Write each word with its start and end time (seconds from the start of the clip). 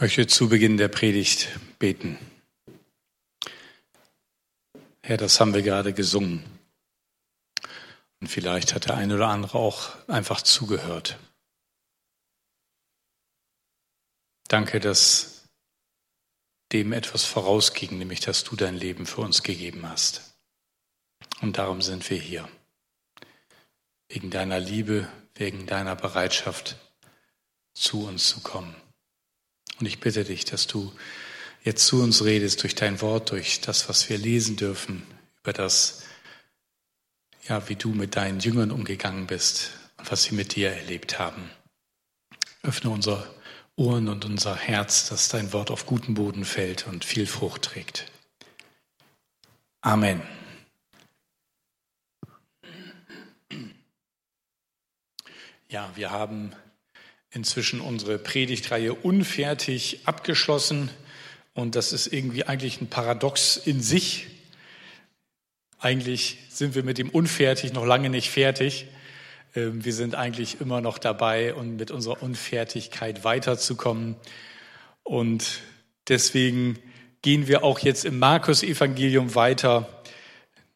möchte 0.00 0.26
zu 0.26 0.48
Beginn 0.48 0.78
der 0.78 0.88
Predigt 0.88 1.50
beten. 1.78 2.18
Herr, 5.02 5.18
das 5.18 5.38
haben 5.40 5.52
wir 5.52 5.60
gerade 5.60 5.92
gesungen. 5.92 6.42
Und 8.20 8.28
vielleicht 8.28 8.74
hat 8.74 8.86
der 8.86 8.96
eine 8.96 9.16
oder 9.16 9.28
andere 9.28 9.58
auch 9.58 9.96
einfach 10.08 10.40
zugehört. 10.40 11.18
Danke, 14.48 14.80
dass 14.80 15.44
dem 16.72 16.92
etwas 16.92 17.24
vorausging, 17.24 17.98
nämlich 17.98 18.20
dass 18.20 18.42
du 18.42 18.56
dein 18.56 18.76
Leben 18.76 19.04
für 19.04 19.20
uns 19.20 19.42
gegeben 19.42 19.86
hast. 19.86 20.34
Und 21.42 21.58
darum 21.58 21.82
sind 21.82 22.08
wir 22.08 22.18
hier. 22.18 22.48
Wegen 24.08 24.30
deiner 24.30 24.60
Liebe, 24.60 25.08
wegen 25.34 25.66
deiner 25.66 25.94
Bereitschaft, 25.94 26.76
zu 27.74 28.06
uns 28.06 28.28
zu 28.28 28.40
kommen. 28.40 28.74
Und 29.80 29.86
ich 29.86 29.98
bitte 29.98 30.24
dich, 30.24 30.44
dass 30.44 30.66
du 30.66 30.92
jetzt 31.64 31.86
zu 31.86 32.02
uns 32.02 32.22
redest 32.24 32.62
durch 32.62 32.74
dein 32.74 33.00
Wort, 33.00 33.30
durch 33.30 33.62
das, 33.62 33.88
was 33.88 34.08
wir 34.10 34.18
lesen 34.18 34.56
dürfen, 34.56 35.06
über 35.40 35.54
das, 35.54 36.02
ja, 37.48 37.66
wie 37.68 37.76
du 37.76 37.88
mit 37.90 38.14
deinen 38.14 38.40
Jüngern 38.40 38.70
umgegangen 38.70 39.26
bist 39.26 39.72
und 39.96 40.10
was 40.10 40.24
sie 40.24 40.34
mit 40.34 40.54
dir 40.54 40.70
erlebt 40.70 41.18
haben. 41.18 41.50
Öffne 42.62 42.90
unsere 42.90 43.34
Ohren 43.74 44.08
und 44.08 44.26
unser 44.26 44.54
Herz, 44.54 45.08
dass 45.08 45.28
dein 45.28 45.54
Wort 45.54 45.70
auf 45.70 45.86
guten 45.86 46.12
Boden 46.12 46.44
fällt 46.44 46.86
und 46.86 47.06
viel 47.06 47.26
Frucht 47.26 47.62
trägt. 47.62 48.12
Amen. 49.80 50.20
Ja, 55.70 55.90
wir 55.94 56.10
haben 56.10 56.52
inzwischen 57.30 57.80
unsere 57.80 58.18
Predigtreihe 58.18 58.92
unfertig 58.92 60.00
abgeschlossen. 60.04 60.90
Und 61.54 61.76
das 61.76 61.92
ist 61.92 62.08
irgendwie 62.08 62.44
eigentlich 62.44 62.80
ein 62.80 62.88
Paradox 62.88 63.56
in 63.56 63.80
sich. 63.80 64.26
Eigentlich 65.78 66.38
sind 66.48 66.74
wir 66.74 66.82
mit 66.82 66.98
dem 66.98 67.08
Unfertig 67.08 67.72
noch 67.72 67.86
lange 67.86 68.10
nicht 68.10 68.30
fertig. 68.30 68.86
Ähm, 69.54 69.84
wir 69.84 69.94
sind 69.94 70.14
eigentlich 70.14 70.60
immer 70.60 70.80
noch 70.80 70.98
dabei, 70.98 71.54
und 71.54 71.76
mit 71.76 71.90
unserer 71.90 72.22
Unfertigkeit 72.22 73.24
weiterzukommen. 73.24 74.16
Und 75.02 75.60
deswegen 76.08 76.78
gehen 77.22 77.48
wir 77.48 77.64
auch 77.64 77.78
jetzt 77.78 78.04
im 78.04 78.18
Markus-Evangelium 78.18 79.34
weiter, 79.34 80.02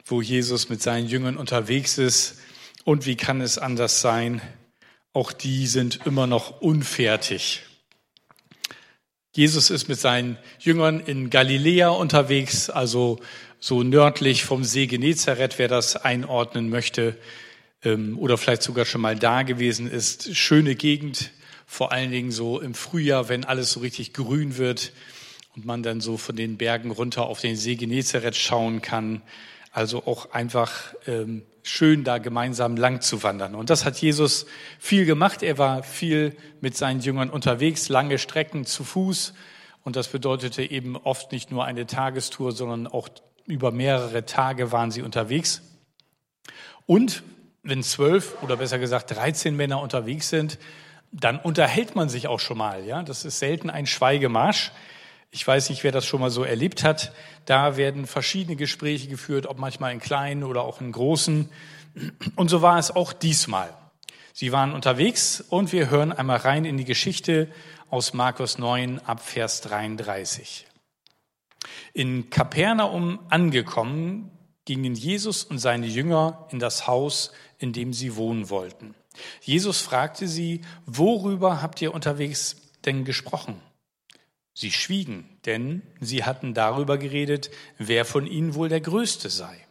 wo 0.05 0.21
Jesus 0.21 0.69
mit 0.69 0.81
seinen 0.81 1.07
Jüngern 1.07 1.37
unterwegs 1.37 1.97
ist. 1.97 2.39
Und 2.83 3.05
wie 3.05 3.15
kann 3.15 3.41
es 3.41 3.57
anders 3.57 4.01
sein? 4.01 4.41
Auch 5.15 5.31
die 5.31 5.65
sind 5.65 6.05
immer 6.05 6.27
noch 6.27 6.59
unfertig. 6.59 7.63
Jesus 9.33 9.69
ist 9.69 9.87
mit 9.87 9.97
seinen 9.97 10.37
Jüngern 10.59 10.99
in 10.99 11.29
Galiläa 11.29 11.89
unterwegs, 11.89 12.69
also 12.69 13.19
so 13.61 13.81
nördlich 13.81 14.43
vom 14.43 14.65
See 14.65 14.87
Genezareth, 14.87 15.57
wer 15.57 15.69
das 15.69 15.95
einordnen 15.95 16.69
möchte 16.69 17.17
ähm, 17.83 18.19
oder 18.19 18.37
vielleicht 18.37 18.61
sogar 18.61 18.83
schon 18.83 18.99
mal 18.99 19.15
da 19.15 19.43
gewesen 19.43 19.89
ist. 19.89 20.35
Schöne 20.35 20.75
Gegend, 20.75 21.31
vor 21.65 21.93
allen 21.93 22.11
Dingen 22.11 22.31
so 22.31 22.59
im 22.59 22.73
Frühjahr, 22.73 23.29
wenn 23.29 23.45
alles 23.45 23.71
so 23.71 23.79
richtig 23.79 24.13
grün 24.13 24.57
wird 24.57 24.91
und 25.55 25.65
man 25.65 25.81
dann 25.81 26.01
so 26.01 26.17
von 26.17 26.35
den 26.35 26.57
Bergen 26.57 26.91
runter 26.91 27.27
auf 27.27 27.39
den 27.39 27.55
See 27.55 27.75
Genezareth 27.75 28.35
schauen 28.35 28.81
kann. 28.81 29.21
Also 29.71 30.05
auch 30.05 30.31
einfach 30.31 30.93
ähm, 31.07 31.43
schön, 31.65 32.03
da 32.03 32.19
gemeinsam 32.19 32.77
lang 32.77 33.01
zu 33.01 33.23
wandern. 33.23 33.55
Und 33.55 33.69
das 33.69 33.85
hat 33.85 33.97
Jesus 33.97 34.45
viel 34.79 35.05
gemacht. 35.05 35.41
Er 35.43 35.57
war 35.57 35.83
viel 35.83 36.37
mit 36.61 36.77
seinen 36.77 37.01
Jüngern 37.01 37.29
unterwegs, 37.29 37.89
lange 37.89 38.19
Strecken 38.19 38.65
zu 38.65 38.83
Fuß. 38.83 39.33
Und 39.83 39.95
das 39.95 40.07
bedeutete 40.07 40.63
eben 40.63 40.95
oft 40.95 41.31
nicht 41.31 41.51
nur 41.51 41.65
eine 41.65 41.87
Tagestour, 41.87 42.51
sondern 42.51 42.87
auch 42.87 43.09
über 43.45 43.71
mehrere 43.71 44.25
Tage 44.25 44.71
waren 44.71 44.91
sie 44.91 45.01
unterwegs. 45.01 45.61
Und 46.85 47.23
wenn 47.63 47.81
zwölf 47.81 48.41
oder 48.43 48.57
besser 48.57 48.77
gesagt 48.77 49.15
13 49.15 49.55
Männer 49.55 49.81
unterwegs 49.81 50.29
sind, 50.29 50.59
dann 51.11 51.39
unterhält 51.39 51.95
man 51.95 52.09
sich 52.09 52.27
auch 52.27 52.39
schon 52.39 52.57
mal. 52.57 52.85
Ja, 52.85 53.01
das 53.01 53.25
ist 53.25 53.39
selten 53.39 53.69
ein 53.69 53.87
Schweigemarsch. 53.87 54.71
Ich 55.35 55.45
weiß 55.45 55.69
nicht, 55.69 55.83
wer 55.83 55.91
das 55.91 56.05
schon 56.05 56.21
mal 56.21 56.29
so 56.29 56.45
erlebt 56.45 56.85
hat. 56.85 57.11
Da 57.43 57.75
werden 57.75 58.07
verschiedene 58.07 58.55
Gespräche 58.55 59.09
geführt, 59.09 59.47
ob 59.47 59.59
manchmal 59.59 59.91
in 59.91 59.99
kleinen 59.99 60.45
oder 60.45 60.61
auch 60.61 60.79
in 60.79 60.93
großen. 60.93 61.49
Und 62.37 62.49
so 62.49 62.61
war 62.61 62.79
es 62.79 62.89
auch 62.89 63.11
diesmal. 63.11 63.75
Sie 64.31 64.53
waren 64.53 64.71
unterwegs 64.71 65.41
und 65.41 65.73
wir 65.73 65.89
hören 65.89 66.13
einmal 66.13 66.37
rein 66.37 66.63
in 66.63 66.77
die 66.77 66.85
Geschichte 66.85 67.51
aus 67.89 68.13
Markus 68.13 68.59
9 68.59 68.99
ab 68.99 69.19
Vers 69.19 69.59
33. 69.59 70.67
In 71.91 72.29
Kapernaum 72.29 73.19
angekommen, 73.27 74.31
gingen 74.63 74.95
Jesus 74.95 75.43
und 75.43 75.59
seine 75.59 75.87
Jünger 75.87 76.47
in 76.49 76.59
das 76.59 76.87
Haus, 76.87 77.33
in 77.59 77.73
dem 77.73 77.91
sie 77.91 78.15
wohnen 78.15 78.49
wollten. 78.49 78.95
Jesus 79.41 79.81
fragte 79.81 80.29
sie, 80.29 80.61
worüber 80.85 81.61
habt 81.61 81.81
ihr 81.81 81.93
unterwegs 81.93 82.55
denn 82.85 83.03
gesprochen? 83.03 83.59
Sie 84.57 84.71
schwiegen, 84.71 85.29
denn 85.45 85.81
sie 85.99 86.23
hatten 86.23 86.53
darüber 86.53 86.97
geredet, 86.97 87.51
wer 87.77 88.05
von 88.05 88.25
ihnen 88.25 88.55
wohl 88.55 88.69
der 88.69 88.79
Größte 88.79 89.29
sei. 89.29 89.67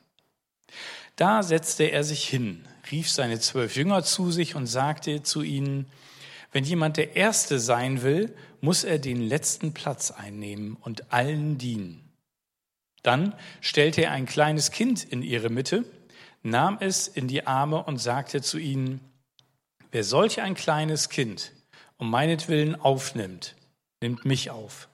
Da 1.17 1.43
setzte 1.43 1.85
er 1.85 2.05
sich 2.05 2.29
hin, 2.29 2.69
rief 2.91 3.11
seine 3.11 3.41
zwölf 3.41 3.77
Jünger 3.77 4.05
zu 4.05 4.31
sich 4.31 4.55
und 4.55 4.67
sagte 4.67 5.23
zu 5.23 5.41
ihnen, 5.41 5.87
wenn 6.53 6.65
jemand 6.65 6.99
der 6.99 7.17
Erste 7.17 7.59
sein 7.59 8.03
will, 8.03 8.37
muss 8.61 8.85
er 8.85 8.99
den 8.99 9.23
letzten 9.23 9.73
Platz 9.73 10.11
einnehmen 10.11 10.77
und 10.77 11.13
allen 11.13 11.57
dienen. 11.57 12.13
Dann 13.03 13.35
stellte 13.63 14.03
er 14.03 14.13
ein 14.13 14.27
kleines 14.27 14.71
Kind 14.71 15.03
in 15.03 15.23
ihre 15.23 15.49
Mitte, 15.49 15.85
nahm 16.43 16.77
es 16.81 17.09
in 17.09 17.27
die 17.27 17.47
Arme 17.47 17.83
und 17.85 17.99
sagte 17.99 18.43
zu 18.43 18.59
ihnen, 18.59 19.01
wer 19.93 20.05
solch 20.05 20.43
ein 20.43 20.55
kleines 20.55 21.09
Kind 21.09 21.53
um 21.97 22.11
meinetwillen 22.11 22.79
aufnimmt, 22.79 23.57
nimmt 24.05 24.27
mich 24.27 24.51
auf. 24.51 24.91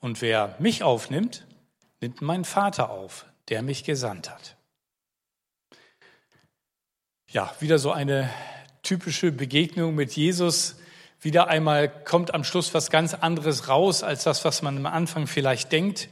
Und 0.00 0.22
wer 0.22 0.56
mich 0.58 0.82
aufnimmt, 0.82 1.46
nimmt 2.00 2.22
meinen 2.22 2.46
Vater 2.46 2.88
auf, 2.88 3.26
der 3.50 3.60
mich 3.60 3.84
gesandt 3.84 4.30
hat. 4.30 4.56
Ja, 7.30 7.54
wieder 7.60 7.78
so 7.78 7.92
eine 7.92 8.30
typische 8.82 9.32
Begegnung 9.32 9.94
mit 9.94 10.16
Jesus. 10.16 10.76
Wieder 11.20 11.48
einmal 11.48 11.90
kommt 11.90 12.32
am 12.32 12.42
Schluss 12.42 12.72
was 12.72 12.88
ganz 12.88 13.12
anderes 13.12 13.68
raus 13.68 14.02
als 14.02 14.24
das, 14.24 14.46
was 14.46 14.62
man 14.62 14.78
am 14.78 14.86
Anfang 14.86 15.26
vielleicht 15.26 15.70
denkt. 15.70 16.08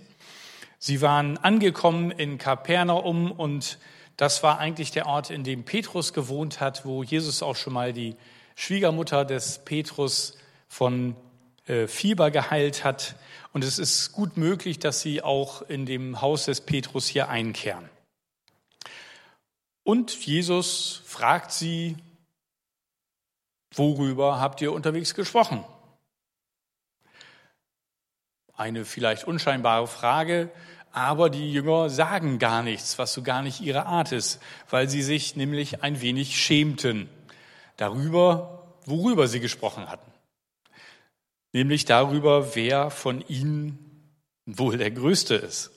Sie 0.78 1.00
waren 1.00 1.38
angekommen 1.38 2.10
in 2.10 2.36
Kapernaum 2.36 3.32
und 3.32 3.78
das 4.18 4.42
war 4.42 4.58
eigentlich 4.58 4.90
der 4.90 5.06
Ort, 5.06 5.30
in 5.30 5.42
dem 5.42 5.64
Petrus 5.64 6.12
gewohnt 6.12 6.60
hat, 6.60 6.84
wo 6.84 7.02
Jesus 7.02 7.42
auch 7.42 7.56
schon 7.56 7.72
mal 7.72 7.94
die 7.94 8.14
Schwiegermutter 8.56 9.24
des 9.24 9.60
Petrus 9.64 10.36
von 10.68 11.16
Fieber 11.66 12.30
geheilt 12.30 12.84
hat. 12.84 13.16
Und 13.52 13.64
es 13.64 13.78
ist 13.78 14.12
gut 14.12 14.36
möglich, 14.36 14.78
dass 14.78 15.00
sie 15.00 15.22
auch 15.22 15.62
in 15.62 15.84
dem 15.86 16.20
Haus 16.20 16.44
des 16.44 16.60
Petrus 16.60 17.06
hier 17.08 17.28
einkehren. 17.28 17.88
Und 19.82 20.26
Jesus 20.26 21.02
fragt 21.04 21.52
sie, 21.52 21.96
worüber 23.74 24.40
habt 24.40 24.60
ihr 24.60 24.72
unterwegs 24.72 25.14
gesprochen? 25.14 25.64
Eine 28.54 28.84
vielleicht 28.84 29.24
unscheinbare 29.24 29.86
Frage, 29.86 30.50
aber 30.92 31.30
die 31.30 31.52
Jünger 31.52 31.90
sagen 31.90 32.38
gar 32.38 32.62
nichts, 32.62 32.98
was 32.98 33.12
so 33.12 33.22
gar 33.22 33.42
nicht 33.42 33.60
ihre 33.60 33.86
Art 33.86 34.12
ist, 34.12 34.40
weil 34.70 34.88
sie 34.88 35.02
sich 35.02 35.36
nämlich 35.36 35.82
ein 35.82 36.00
wenig 36.00 36.40
schämten 36.40 37.08
darüber, 37.76 38.72
worüber 38.86 39.28
sie 39.28 39.40
gesprochen 39.40 39.88
hatten 39.88 40.15
nämlich 41.56 41.86
darüber, 41.86 42.54
wer 42.54 42.90
von 42.90 43.26
ihnen 43.28 43.78
wohl 44.44 44.76
der 44.76 44.90
Größte 44.90 45.36
ist. 45.36 45.70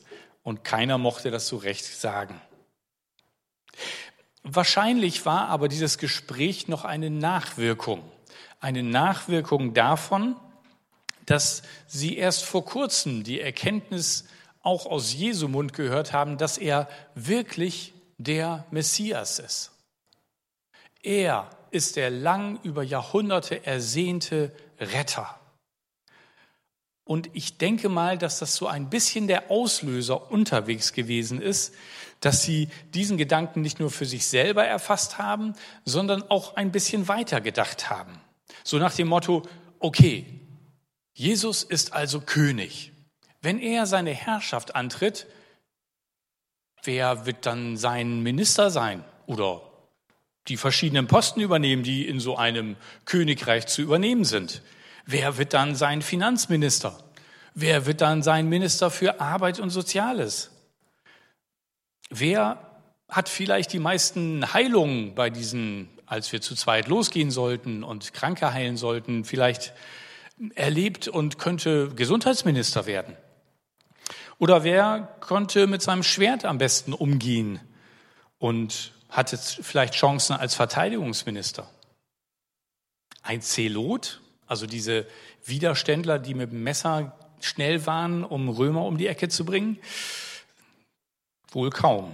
Und 0.43 0.65
keiner 0.65 0.97
mochte 0.97 1.31
das 1.31 1.47
so 1.47 1.55
recht 1.55 1.85
sagen. 1.85 2.41
Wahrscheinlich 4.43 5.25
war 5.25 5.47
aber 5.47 5.69
dieses 5.69 5.97
Gespräch 5.97 6.67
noch 6.67 6.83
eine 6.83 7.09
Nachwirkung. 7.09 8.03
Eine 8.59 8.83
Nachwirkung 8.83 9.73
davon, 9.73 10.35
dass 11.25 11.61
sie 11.87 12.17
erst 12.17 12.43
vor 12.43 12.65
kurzem 12.65 13.23
die 13.23 13.39
Erkenntnis 13.39 14.25
auch 14.61 14.85
aus 14.85 15.13
Jesu 15.13 15.47
Mund 15.47 15.71
gehört 15.71 16.11
haben, 16.11 16.37
dass 16.37 16.57
er 16.57 16.89
wirklich 17.15 17.93
der 18.17 18.65
Messias 18.69 19.39
ist. 19.39 19.71
Er 21.03 21.49
ist 21.71 21.95
der 21.95 22.09
lang 22.09 22.59
über 22.63 22.83
Jahrhunderte 22.83 23.65
ersehnte 23.65 24.51
Retter. 24.77 25.38
Und 27.09 27.31
ich 27.33 27.57
denke 27.57 27.89
mal, 27.89 28.19
dass 28.19 28.37
das 28.37 28.55
so 28.55 28.67
ein 28.67 28.91
bisschen 28.91 29.25
der 29.25 29.49
Auslöser 29.49 30.31
unterwegs 30.31 30.93
gewesen 30.93 31.41
ist, 31.41 31.73
dass 32.19 32.43
sie 32.43 32.69
diesen 32.93 33.17
Gedanken 33.17 33.63
nicht 33.63 33.79
nur 33.79 33.89
für 33.89 34.05
sich 34.05 34.27
selber 34.27 34.63
erfasst 34.63 35.17
haben, 35.17 35.55
sondern 35.85 36.21
auch 36.29 36.55
ein 36.55 36.71
bisschen 36.71 37.07
weiter 37.07 37.41
gedacht 37.41 37.89
haben. 37.89 38.21
So 38.63 38.77
nach 38.77 38.93
dem 38.93 39.07
Motto, 39.07 39.41
okay, 39.79 40.27
Jesus 41.15 41.63
ist 41.63 41.93
also 41.93 42.21
König. 42.21 42.91
Wenn 43.41 43.57
er 43.57 43.87
seine 43.87 44.13
Herrschaft 44.13 44.75
antritt, 44.75 45.25
wer 46.83 47.25
wird 47.25 47.47
dann 47.47 47.75
sein 47.75 48.21
Minister 48.21 48.69
sein 48.69 49.03
oder 49.25 49.63
die 50.47 50.57
verschiedenen 50.57 51.07
Posten 51.07 51.41
übernehmen, 51.41 51.81
die 51.81 52.07
in 52.07 52.19
so 52.19 52.37
einem 52.37 52.75
Königreich 53.05 53.65
zu 53.65 53.81
übernehmen 53.81 54.25
sind? 54.25 54.61
Wer 55.11 55.39
wird 55.39 55.55
dann 55.55 55.73
sein 55.73 56.03
Finanzminister? 56.03 56.95
Wer 57.55 57.87
wird 57.87 58.01
dann 58.01 58.21
sein 58.21 58.47
Minister 58.47 58.91
für 58.91 59.19
Arbeit 59.19 59.59
und 59.59 59.71
Soziales? 59.71 60.51
Wer 62.11 62.59
hat 63.07 63.27
vielleicht 63.27 63.73
die 63.73 63.79
meisten 63.79 64.53
Heilungen 64.53 65.15
bei 65.15 65.31
diesen, 65.31 65.89
als 66.05 66.31
wir 66.31 66.41
zu 66.41 66.53
zweit 66.53 66.87
losgehen 66.87 67.31
sollten 67.31 67.83
und 67.83 68.13
Kranke 68.13 68.53
heilen 68.53 68.77
sollten, 68.77 69.25
vielleicht 69.25 69.73
erlebt 70.53 71.07
und 71.07 71.39
könnte 71.39 71.89
Gesundheitsminister 71.95 72.85
werden? 72.85 73.17
Oder 74.37 74.63
wer 74.63 75.15
konnte 75.21 75.65
mit 75.65 75.81
seinem 75.81 76.03
Schwert 76.03 76.45
am 76.45 76.59
besten 76.59 76.93
umgehen 76.93 77.59
und 78.37 78.93
hatte 79.09 79.39
vielleicht 79.39 79.95
Chancen 79.95 80.33
als 80.33 80.53
Verteidigungsminister? 80.53 81.67
Ein 83.23 83.41
Zelot, 83.41 84.21
also 84.49 84.65
diese 84.65 85.05
Widerständler, 85.45 86.17
die 86.17 86.33
mit 86.33 86.51
dem 86.51 86.63
Messer 86.63 87.15
schnell 87.39 87.85
waren, 87.85 88.23
um 88.23 88.49
Römer 88.49 88.83
um 88.83 88.97
die 88.97 89.05
Ecke 89.05 89.29
zu 89.29 89.45
bringen? 89.45 89.77
Wohl 91.51 91.69
kaum. 91.69 92.11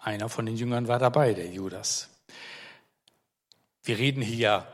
Einer 0.00 0.28
von 0.28 0.46
den 0.46 0.56
Jüngern 0.56 0.88
war 0.88 0.98
dabei, 0.98 1.32
der 1.32 1.46
Judas. 1.46 2.10
Wir 3.84 3.98
reden 3.98 4.20
hier 4.20 4.66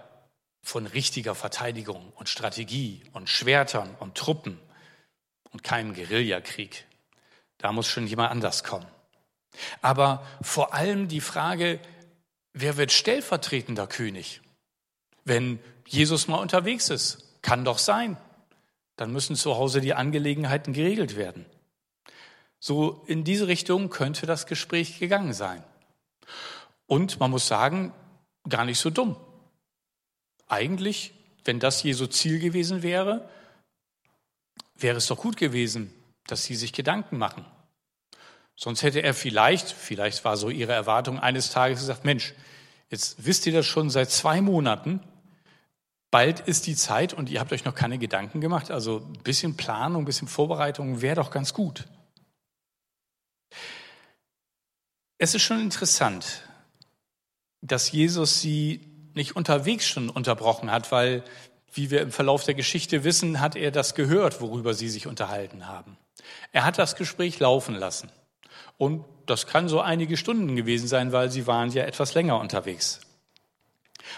von 0.63 0.87
richtiger 0.87 1.35
Verteidigung 1.35 2.13
und 2.15 2.31
Strategie 2.31 3.03
und 3.13 3.29
Schwertern 3.29 3.95
und 4.01 4.15
Truppen 4.15 4.59
und 5.51 5.63
keinem 5.63 5.93
Guerillakrieg. 5.93 6.87
Da 7.59 7.73
muss 7.73 7.89
schon 7.89 8.07
jemand 8.07 8.31
anders 8.31 8.65
kommen. 8.65 8.87
Aber 9.83 10.27
vor 10.41 10.73
allem 10.73 11.09
die 11.09 11.21
Frage, 11.21 11.79
wer 12.55 12.79
wird 12.79 12.91
stellvertretender 12.91 13.87
König? 13.87 14.41
Wenn 15.25 15.61
Jesus 15.87 16.29
mal 16.29 16.37
unterwegs 16.37 16.91
ist, 16.91 17.43
kann 17.43 17.65
doch 17.65 17.79
sein. 17.79 18.17
Dann 18.97 19.13
müssen 19.13 19.37
zu 19.37 19.57
Hause 19.57 19.81
die 19.81 19.95
Angelegenheiten 19.95 20.73
geregelt 20.73 21.17
werden. 21.17 21.47
So 22.59 23.03
in 23.07 23.25
diese 23.25 23.49
Richtung 23.49 23.91
könnte 23.91 24.27
das 24.27 24.47
Gespräch 24.47 24.99
gegangen 24.99 25.33
sein. 25.33 25.65
Und 26.87 27.19
man 27.19 27.31
muss 27.31 27.47
sagen, 27.47 27.93
gar 28.49 28.65
nicht 28.65 28.79
so 28.79 28.91
dumm. 28.91 29.17
Eigentlich, 30.47 31.13
wenn 31.45 31.59
das 31.59 31.83
Jesu 31.83 32.07
Ziel 32.07 32.39
gewesen 32.39 32.83
wäre, 32.83 33.29
wäre 34.77 34.99
es 34.99 35.07
doch 35.07 35.17
gut 35.17 35.37
gewesen, 35.37 35.93
dass 36.27 36.45
sie 36.45 36.55
sich 36.55 36.73
Gedanken 36.73 37.19
machen. 37.19 37.45
Sonst 38.55 38.83
hätte 38.83 39.03
er 39.03 39.15
vielleicht, 39.15 39.71
vielleicht 39.71 40.25
war 40.25 40.37
so 40.37 40.51
ihre 40.51 40.73
Erwartung 40.73 41.19
eines 41.19 41.51
Tages 41.51 41.81
gesagt, 41.81 42.05
Mensch, 42.05 42.35
jetzt 42.91 43.25
wisst 43.25 43.47
ihr 43.47 43.53
das 43.53 43.67
schon 43.67 43.91
seit 43.91 44.11
zwei 44.11 44.41
Monaten, 44.41 45.01
bald 46.13 46.41
ist 46.41 46.67
die 46.69 46.77
Zeit 46.77 47.15
und 47.15 47.31
ihr 47.31 47.41
habt 47.41 47.53
euch 47.53 47.65
noch 47.65 47.75
keine 47.75 47.99
Gedanken 47.99 48.41
gemacht. 48.41 48.71
Also 48.71 48.99
ein 48.99 49.23
bisschen 49.25 49.57
Planung, 49.57 50.03
ein 50.03 50.05
bisschen 50.05 50.29
Vorbereitung 50.29 51.01
wäre 51.01 51.17
doch 51.17 51.33
ganz 51.33 51.53
gut. 51.55 51.87
Es 55.19 55.35
ist 55.35 55.43
schon 55.43 55.61
interessant, 55.61 56.43
dass 57.63 57.91
Jesus 57.91 58.41
sie 58.41 58.89
nicht 59.15 59.37
unterwegs 59.37 59.89
schon 59.89 60.11
unterbrochen 60.11 60.71
hat, 60.71 60.93
weil, 60.93 61.25
wie 61.73 61.91
wir 61.91 62.03
im 62.03 62.13
Verlauf 62.13 62.45
der 62.45 62.55
Geschichte 62.55 63.05
wissen, 63.05 63.41
hat 63.41 63.57
er 63.57 63.71
das 63.71 63.95
gehört, 63.95 64.41
worüber 64.41 64.75
sie 64.75 64.91
sich 64.91 65.07
unterhalten 65.07 65.67
haben. 65.67 65.97
Er 66.51 66.65
hat 66.65 66.79
das 66.79 66.97
Gespräch 66.97 67.41
laufen 67.41 67.75
lassen. 67.75 68.11
Und 68.77 69.05
das 69.27 69.47
kann 69.47 69.69
so 69.69 69.81
einige 69.81 70.17
Stunden 70.19 70.57
gewesen 70.57 70.89
sein, 70.89 71.13
weil 71.13 71.31
sie 71.31 71.47
waren 71.47 71.71
ja 71.71 71.85
etwas 71.85 72.15
länger 72.15 72.39
unterwegs. 72.39 73.01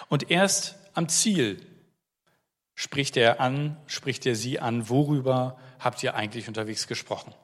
Und 0.09 0.31
erst 0.31 0.77
am 0.95 1.09
Ziel 1.09 1.65
spricht 2.75 3.17
er 3.17 3.41
an, 3.41 3.77
spricht 3.87 4.27
er 4.27 4.37
sie 4.37 4.61
an, 4.61 4.89
worüber 4.89 5.59
habt 5.79 6.03
ihr 6.03 6.15
eigentlich 6.15 6.49
unterwegs 6.49 6.87
gesprochen? 6.87 7.35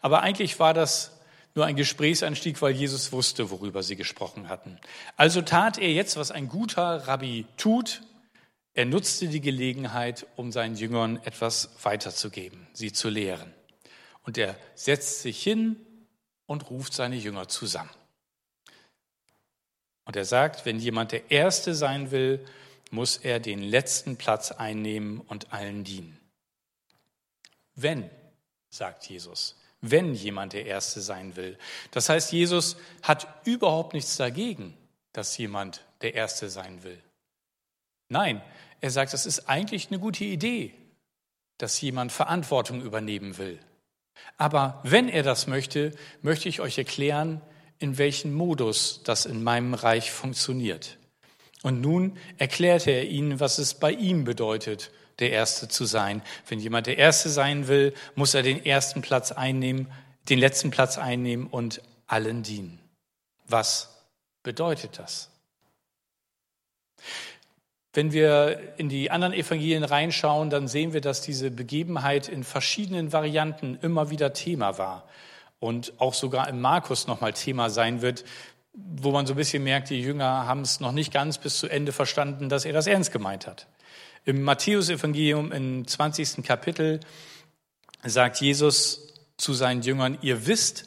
Aber 0.00 0.22
eigentlich 0.22 0.58
war 0.58 0.74
das 0.74 1.20
nur 1.54 1.64
ein 1.64 1.76
Gesprächsanstieg, 1.76 2.60
weil 2.60 2.72
Jesus 2.72 3.12
wusste, 3.12 3.50
worüber 3.50 3.82
sie 3.82 3.96
gesprochen 3.96 4.48
hatten. 4.48 4.78
Also 5.16 5.40
tat 5.42 5.78
er 5.78 5.90
jetzt, 5.90 6.16
was 6.16 6.30
ein 6.30 6.48
guter 6.48 7.08
Rabbi 7.08 7.46
tut. 7.56 8.02
Er 8.74 8.84
nutzte 8.84 9.28
die 9.28 9.40
Gelegenheit, 9.40 10.26
um 10.36 10.52
seinen 10.52 10.76
Jüngern 10.76 11.16
etwas 11.24 11.70
weiterzugeben, 11.82 12.66
sie 12.74 12.92
zu 12.92 13.08
lehren. 13.08 13.54
Und 14.22 14.36
er 14.36 14.56
setzt 14.74 15.22
sich 15.22 15.42
hin 15.42 15.76
und 16.44 16.68
ruft 16.70 16.92
seine 16.92 17.16
Jünger 17.16 17.48
zusammen. 17.48 17.90
Und 20.04 20.14
er 20.14 20.26
sagt, 20.26 20.66
wenn 20.66 20.78
jemand 20.78 21.12
der 21.12 21.30
Erste 21.30 21.74
sein 21.74 22.10
will, 22.10 22.44
muss 22.90 23.16
er 23.16 23.40
den 23.40 23.60
letzten 23.60 24.16
Platz 24.16 24.52
einnehmen 24.52 25.20
und 25.20 25.52
allen 25.52 25.84
dienen. 25.84 26.18
Wenn, 27.74 28.10
sagt 28.70 29.08
Jesus, 29.08 29.56
wenn 29.80 30.14
jemand 30.14 30.52
der 30.52 30.66
Erste 30.66 31.00
sein 31.00 31.36
will. 31.36 31.58
Das 31.90 32.08
heißt, 32.08 32.32
Jesus 32.32 32.76
hat 33.02 33.28
überhaupt 33.44 33.92
nichts 33.92 34.16
dagegen, 34.16 34.76
dass 35.12 35.36
jemand 35.36 35.84
der 36.02 36.14
Erste 36.14 36.48
sein 36.48 36.82
will. 36.82 37.00
Nein, 38.08 38.42
er 38.80 38.90
sagt, 38.90 39.14
es 39.14 39.26
ist 39.26 39.48
eigentlich 39.48 39.88
eine 39.88 39.98
gute 39.98 40.24
Idee, 40.24 40.74
dass 41.58 41.80
jemand 41.80 42.12
Verantwortung 42.12 42.82
übernehmen 42.82 43.38
will. 43.38 43.58
Aber 44.36 44.80
wenn 44.82 45.08
er 45.08 45.22
das 45.22 45.46
möchte, 45.46 45.92
möchte 46.22 46.48
ich 46.48 46.60
euch 46.60 46.78
erklären, 46.78 47.40
in 47.78 47.98
welchem 47.98 48.32
Modus 48.32 49.02
das 49.04 49.26
in 49.26 49.42
meinem 49.42 49.74
Reich 49.74 50.10
funktioniert. 50.10 50.98
Und 51.66 51.80
nun 51.80 52.16
erklärte 52.38 52.92
er 52.92 53.08
ihnen, 53.08 53.40
was 53.40 53.58
es 53.58 53.74
bei 53.74 53.90
ihm 53.90 54.22
bedeutet, 54.22 54.92
der 55.18 55.32
Erste 55.32 55.66
zu 55.66 55.84
sein. 55.84 56.22
Wenn 56.46 56.60
jemand 56.60 56.86
der 56.86 56.96
Erste 56.96 57.28
sein 57.28 57.66
will, 57.66 57.92
muss 58.14 58.34
er 58.34 58.44
den 58.44 58.64
ersten 58.64 59.02
Platz 59.02 59.32
einnehmen, 59.32 59.90
den 60.28 60.38
letzten 60.38 60.70
Platz 60.70 60.96
einnehmen 60.96 61.48
und 61.48 61.82
allen 62.06 62.44
dienen. 62.44 62.78
Was 63.48 63.96
bedeutet 64.44 65.00
das? 65.00 65.28
Wenn 67.92 68.12
wir 68.12 68.74
in 68.76 68.88
die 68.88 69.10
anderen 69.10 69.34
Evangelien 69.34 69.82
reinschauen, 69.82 70.50
dann 70.50 70.68
sehen 70.68 70.92
wir, 70.92 71.00
dass 71.00 71.20
diese 71.20 71.50
Begebenheit 71.50 72.28
in 72.28 72.44
verschiedenen 72.44 73.12
Varianten 73.12 73.76
immer 73.82 74.08
wieder 74.10 74.32
Thema 74.32 74.78
war 74.78 75.08
und 75.58 75.94
auch 75.98 76.14
sogar 76.14 76.48
im 76.48 76.60
Markus 76.60 77.08
nochmal 77.08 77.32
Thema 77.32 77.70
sein 77.70 78.02
wird, 78.02 78.24
wo 78.76 79.10
man 79.10 79.26
so 79.26 79.32
ein 79.32 79.36
bisschen 79.36 79.64
merkt, 79.64 79.90
die 79.90 80.00
Jünger 80.00 80.46
haben 80.46 80.60
es 80.60 80.80
noch 80.80 80.92
nicht 80.92 81.12
ganz 81.12 81.38
bis 81.38 81.58
zu 81.58 81.68
Ende 81.68 81.92
verstanden, 81.92 82.48
dass 82.48 82.64
er 82.64 82.72
das 82.72 82.86
ernst 82.86 83.10
gemeint 83.10 83.46
hat. 83.46 83.66
Im 84.24 84.42
Matthäusevangelium 84.42 85.50
im 85.52 85.86
20. 85.86 86.44
Kapitel 86.44 87.00
sagt 88.04 88.40
Jesus 88.40 89.14
zu 89.36 89.54
seinen 89.54 89.82
Jüngern, 89.82 90.18
ihr 90.20 90.46
wisst, 90.46 90.86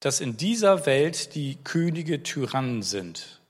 dass 0.00 0.20
in 0.20 0.36
dieser 0.36 0.86
Welt 0.86 1.34
die 1.34 1.58
Könige 1.64 2.22
Tyrannen 2.22 2.82
sind 2.82 3.40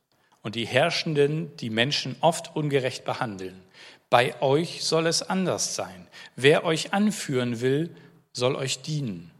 und 0.43 0.55
die 0.55 0.67
Herrschenden 0.67 1.57
die 1.57 1.71
Menschen 1.71 2.17
oft 2.21 2.57
ungerecht 2.57 3.05
behandeln. 3.05 3.63
Bei 4.11 4.41
euch 4.41 4.83
soll 4.83 5.07
es 5.07 5.23
anders 5.23 5.75
sein. 5.75 6.09
Wer 6.35 6.65
euch 6.65 6.95
anführen 6.95 7.61
will, 7.61 7.95
soll 8.33 8.57
euch 8.57 8.81
dienen. 8.81 9.31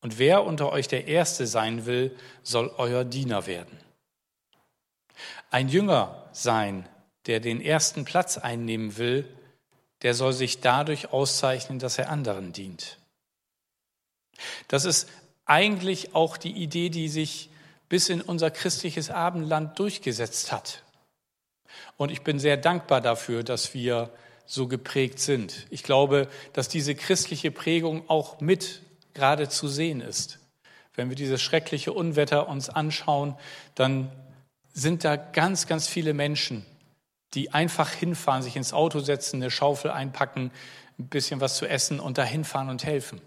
Und 0.00 0.18
wer 0.18 0.44
unter 0.44 0.70
euch 0.70 0.88
der 0.88 1.06
Erste 1.06 1.46
sein 1.46 1.86
will, 1.86 2.16
soll 2.42 2.72
euer 2.78 3.04
Diener 3.04 3.46
werden. 3.46 3.78
Ein 5.50 5.68
Jünger 5.68 6.28
sein 6.32 6.88
der 7.28 7.40
den 7.40 7.60
ersten 7.60 8.04
Platz 8.04 8.38
einnehmen 8.38 8.96
will, 8.96 9.28
der 10.02 10.14
soll 10.14 10.32
sich 10.32 10.60
dadurch 10.60 11.12
auszeichnen, 11.12 11.78
dass 11.78 11.98
er 11.98 12.08
anderen 12.08 12.52
dient. 12.52 12.98
Das 14.66 14.84
ist 14.84 15.08
eigentlich 15.44 16.14
auch 16.14 16.36
die 16.38 16.52
Idee, 16.52 16.88
die 16.88 17.08
sich 17.08 17.50
bis 17.88 18.08
in 18.08 18.22
unser 18.22 18.50
christliches 18.50 19.10
Abendland 19.10 19.78
durchgesetzt 19.78 20.52
hat. 20.52 20.82
Und 21.96 22.10
ich 22.10 22.22
bin 22.22 22.38
sehr 22.38 22.56
dankbar 22.56 23.00
dafür, 23.00 23.42
dass 23.42 23.74
wir 23.74 24.10
so 24.46 24.66
geprägt 24.66 25.18
sind. 25.18 25.66
Ich 25.68 25.82
glaube, 25.82 26.28
dass 26.54 26.68
diese 26.68 26.94
christliche 26.94 27.50
Prägung 27.50 28.08
auch 28.08 28.40
mit 28.40 28.82
gerade 29.18 29.48
zu 29.48 29.66
sehen 29.66 30.00
ist. 30.00 30.38
Wenn 30.94 31.08
wir 31.08 31.16
dieses 31.16 31.42
schreckliche 31.42 31.92
Unwetter 31.92 32.48
uns 32.48 32.70
anschauen, 32.70 33.34
dann 33.74 34.10
sind 34.72 35.02
da 35.04 35.16
ganz, 35.16 35.66
ganz 35.66 35.88
viele 35.88 36.14
Menschen, 36.14 36.64
die 37.34 37.52
einfach 37.52 37.90
hinfahren, 37.90 38.42
sich 38.42 38.56
ins 38.56 38.72
Auto 38.72 39.00
setzen, 39.00 39.36
eine 39.36 39.50
Schaufel 39.50 39.90
einpacken, 39.90 40.52
ein 40.98 41.08
bisschen 41.08 41.40
was 41.40 41.56
zu 41.56 41.66
essen 41.66 41.98
und 42.00 42.16
da 42.16 42.24
hinfahren 42.24 42.68
und 42.68 42.84
helfen. 42.84 43.20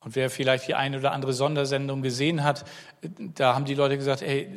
Und 0.00 0.16
wer 0.16 0.30
vielleicht 0.30 0.68
die 0.68 0.74
eine 0.74 0.98
oder 0.98 1.12
andere 1.12 1.32
Sondersendung 1.32 2.02
gesehen 2.02 2.44
hat, 2.44 2.64
da 3.18 3.54
haben 3.54 3.64
die 3.64 3.74
Leute 3.74 3.96
gesagt, 3.96 4.22
ey, 4.22 4.50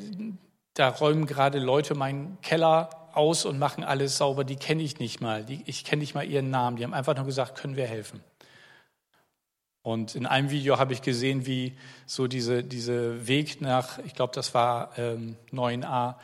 da 0.74 0.90
räumen 0.90 1.26
gerade 1.26 1.60
Leute 1.60 1.96
meinen 1.96 2.40
Keller 2.42 2.90
aus 3.14 3.46
und 3.46 3.58
machen 3.58 3.84
alles 3.84 4.18
sauber, 4.18 4.44
die 4.44 4.58
kenne 4.58 4.84
ich 4.84 5.00
nicht 5.00 5.22
mal. 5.22 5.44
Die, 5.44 5.64
ich 5.66 5.86
kenne 5.86 6.02
nicht 6.02 6.16
mal 6.16 6.26
ihren 6.26 6.50
Namen. 6.50 6.78
Die 6.78 6.84
haben 6.84 6.94
einfach 6.94 7.16
nur 7.16 7.26
gesagt, 7.26 7.56
können 7.56 7.76
wir 7.76 7.88
helfen. 7.88 8.22
Und 9.86 10.16
in 10.16 10.26
einem 10.26 10.50
Video 10.50 10.80
habe 10.80 10.94
ich 10.94 11.04
gesehen, 11.04 11.46
wie 11.46 11.78
so 12.08 12.26
diese, 12.26 12.64
diese 12.64 13.28
Weg 13.28 13.62
nach, 13.62 14.00
ich 14.00 14.16
glaube, 14.16 14.34
das 14.34 14.56
war 14.56 14.98
ähm, 14.98 15.36
9a, 15.54 16.16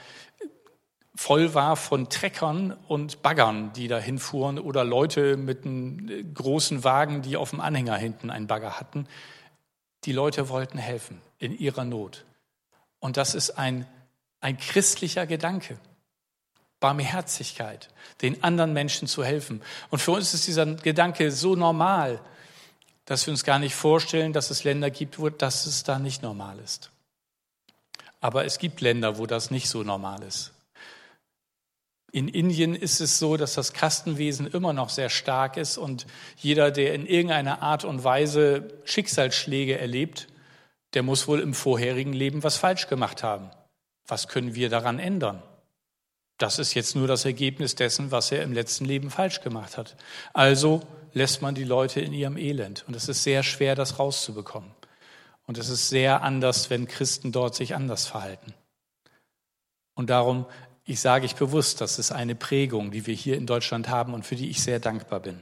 voll 1.13 1.53
war 1.53 1.75
von 1.75 2.09
Treckern 2.09 2.75
und 2.87 3.21
Baggern, 3.21 3.71
die 3.73 3.87
da 3.87 3.99
hinfuhren 3.99 4.57
oder 4.57 4.83
Leute 4.83 5.37
mit 5.37 5.63
einem 5.63 6.33
großen 6.33 6.83
Wagen, 6.83 7.21
die 7.21 7.37
auf 7.37 7.51
dem 7.51 7.59
Anhänger 7.59 7.95
hinten 7.97 8.31
einen 8.31 8.47
Bagger 8.47 8.79
hatten. 8.79 9.05
Die 10.05 10.11
Leute 10.11 10.49
wollten 10.49 10.79
helfen 10.79 11.21
in 11.37 11.55
ihrer 11.55 11.85
Not. 11.85 12.25
Und 12.99 13.15
das 13.15 13.35
ist 13.35 13.59
ein, 13.59 13.85
ein 14.39 14.57
christlicher 14.57 15.27
Gedanke. 15.27 15.77
Barmherzigkeit, 16.79 17.89
den 18.23 18.43
anderen 18.43 18.73
Menschen 18.73 19.07
zu 19.07 19.23
helfen. 19.23 19.61
Und 19.91 19.99
für 19.99 20.13
uns 20.13 20.33
ist 20.33 20.47
dieser 20.47 20.65
Gedanke 20.65 21.29
so 21.29 21.55
normal, 21.55 22.19
dass 23.05 23.25
wir 23.25 23.31
uns 23.31 23.43
gar 23.43 23.59
nicht 23.59 23.75
vorstellen, 23.75 24.33
dass 24.33 24.49
es 24.51 24.63
Länder 24.63 24.89
gibt, 24.89 25.19
wo 25.19 25.29
das 25.29 25.83
da 25.83 25.99
nicht 25.99 26.21
normal 26.21 26.59
ist. 26.59 26.91
Aber 28.19 28.45
es 28.45 28.59
gibt 28.59 28.81
Länder, 28.81 29.17
wo 29.17 29.25
das 29.25 29.51
nicht 29.51 29.67
so 29.67 29.83
normal 29.83 30.23
ist. 30.23 30.53
In 32.11 32.27
Indien 32.27 32.75
ist 32.75 32.99
es 32.99 33.19
so, 33.19 33.37
dass 33.37 33.53
das 33.53 33.71
Kastenwesen 33.71 34.45
immer 34.45 34.73
noch 34.73 34.89
sehr 34.89 35.09
stark 35.09 35.55
ist 35.55 35.77
und 35.77 36.05
jeder, 36.37 36.69
der 36.69 36.93
in 36.93 37.07
irgendeiner 37.07 37.61
Art 37.61 37.85
und 37.85 38.03
Weise 38.03 38.67
Schicksalsschläge 38.83 39.79
erlebt, 39.79 40.27
der 40.93 41.03
muss 41.03 41.27
wohl 41.27 41.39
im 41.39 41.53
vorherigen 41.53 42.11
Leben 42.11 42.43
was 42.43 42.57
falsch 42.57 42.87
gemacht 42.87 43.23
haben. 43.23 43.49
Was 44.07 44.27
können 44.27 44.55
wir 44.55 44.69
daran 44.69 44.99
ändern? 44.99 45.41
Das 46.37 46.59
ist 46.59 46.73
jetzt 46.73 46.95
nur 46.95 47.07
das 47.07 47.23
Ergebnis 47.23 47.75
dessen, 47.75 48.11
was 48.11 48.31
er 48.31 48.43
im 48.43 48.51
letzten 48.51 48.83
Leben 48.83 49.09
falsch 49.09 49.41
gemacht 49.41 49.77
hat. 49.77 49.95
Also 50.33 50.81
lässt 51.13 51.41
man 51.41 51.55
die 51.55 51.63
Leute 51.63 52.01
in 52.01 52.13
ihrem 52.13 52.37
Elend. 52.37 52.85
Und 52.87 52.95
es 52.95 53.09
ist 53.09 53.23
sehr 53.23 53.43
schwer, 53.43 53.75
das 53.75 53.99
rauszubekommen. 53.99 54.71
Und 55.45 55.57
es 55.57 55.69
ist 55.69 55.89
sehr 55.89 56.23
anders, 56.23 56.69
wenn 56.69 56.87
Christen 56.87 57.31
dort 57.31 57.55
sich 57.55 57.75
anders 57.75 58.05
verhalten. 58.05 58.53
Und 59.95 60.09
darum, 60.09 60.45
ich 60.85 60.99
sage 60.99 61.25
ich 61.25 61.35
bewusst, 61.35 61.81
das 61.81 61.99
ist 61.99 62.11
eine 62.11 62.35
Prägung, 62.35 62.91
die 62.91 63.05
wir 63.05 63.15
hier 63.15 63.37
in 63.37 63.45
Deutschland 63.45 63.89
haben 63.89 64.13
und 64.13 64.25
für 64.25 64.35
die 64.35 64.49
ich 64.49 64.63
sehr 64.63 64.79
dankbar 64.79 65.19
bin. 65.19 65.41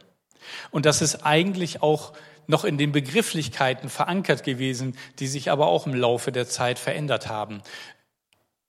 Und 0.72 0.86
das 0.86 1.02
ist 1.02 1.26
eigentlich 1.26 1.82
auch 1.82 2.14
noch 2.48 2.66
in 2.66 2.78
den 2.78 2.92
Begrifflichkeiten 2.92 3.90
verankert 3.90 4.44
gewesen, 4.44 4.98
die 5.20 5.28
sich 5.28 5.52
aber 5.52 5.68
auch 5.68 5.86
im 5.86 5.94
Laufe 5.94 6.32
der 6.32 6.48
Zeit 6.48 6.80
verändert 6.80 7.28
haben. 7.28 7.62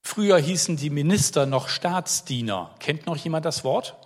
Früher 0.02 0.38
hießen 0.38 0.76
die 0.76 0.90
Minister 0.90 1.46
noch 1.46 1.68
Staatsdiener. 1.68 2.74
Kennt 2.78 3.06
noch 3.06 3.16
jemand 3.16 3.46
das 3.46 3.64
Wort? 3.64 3.96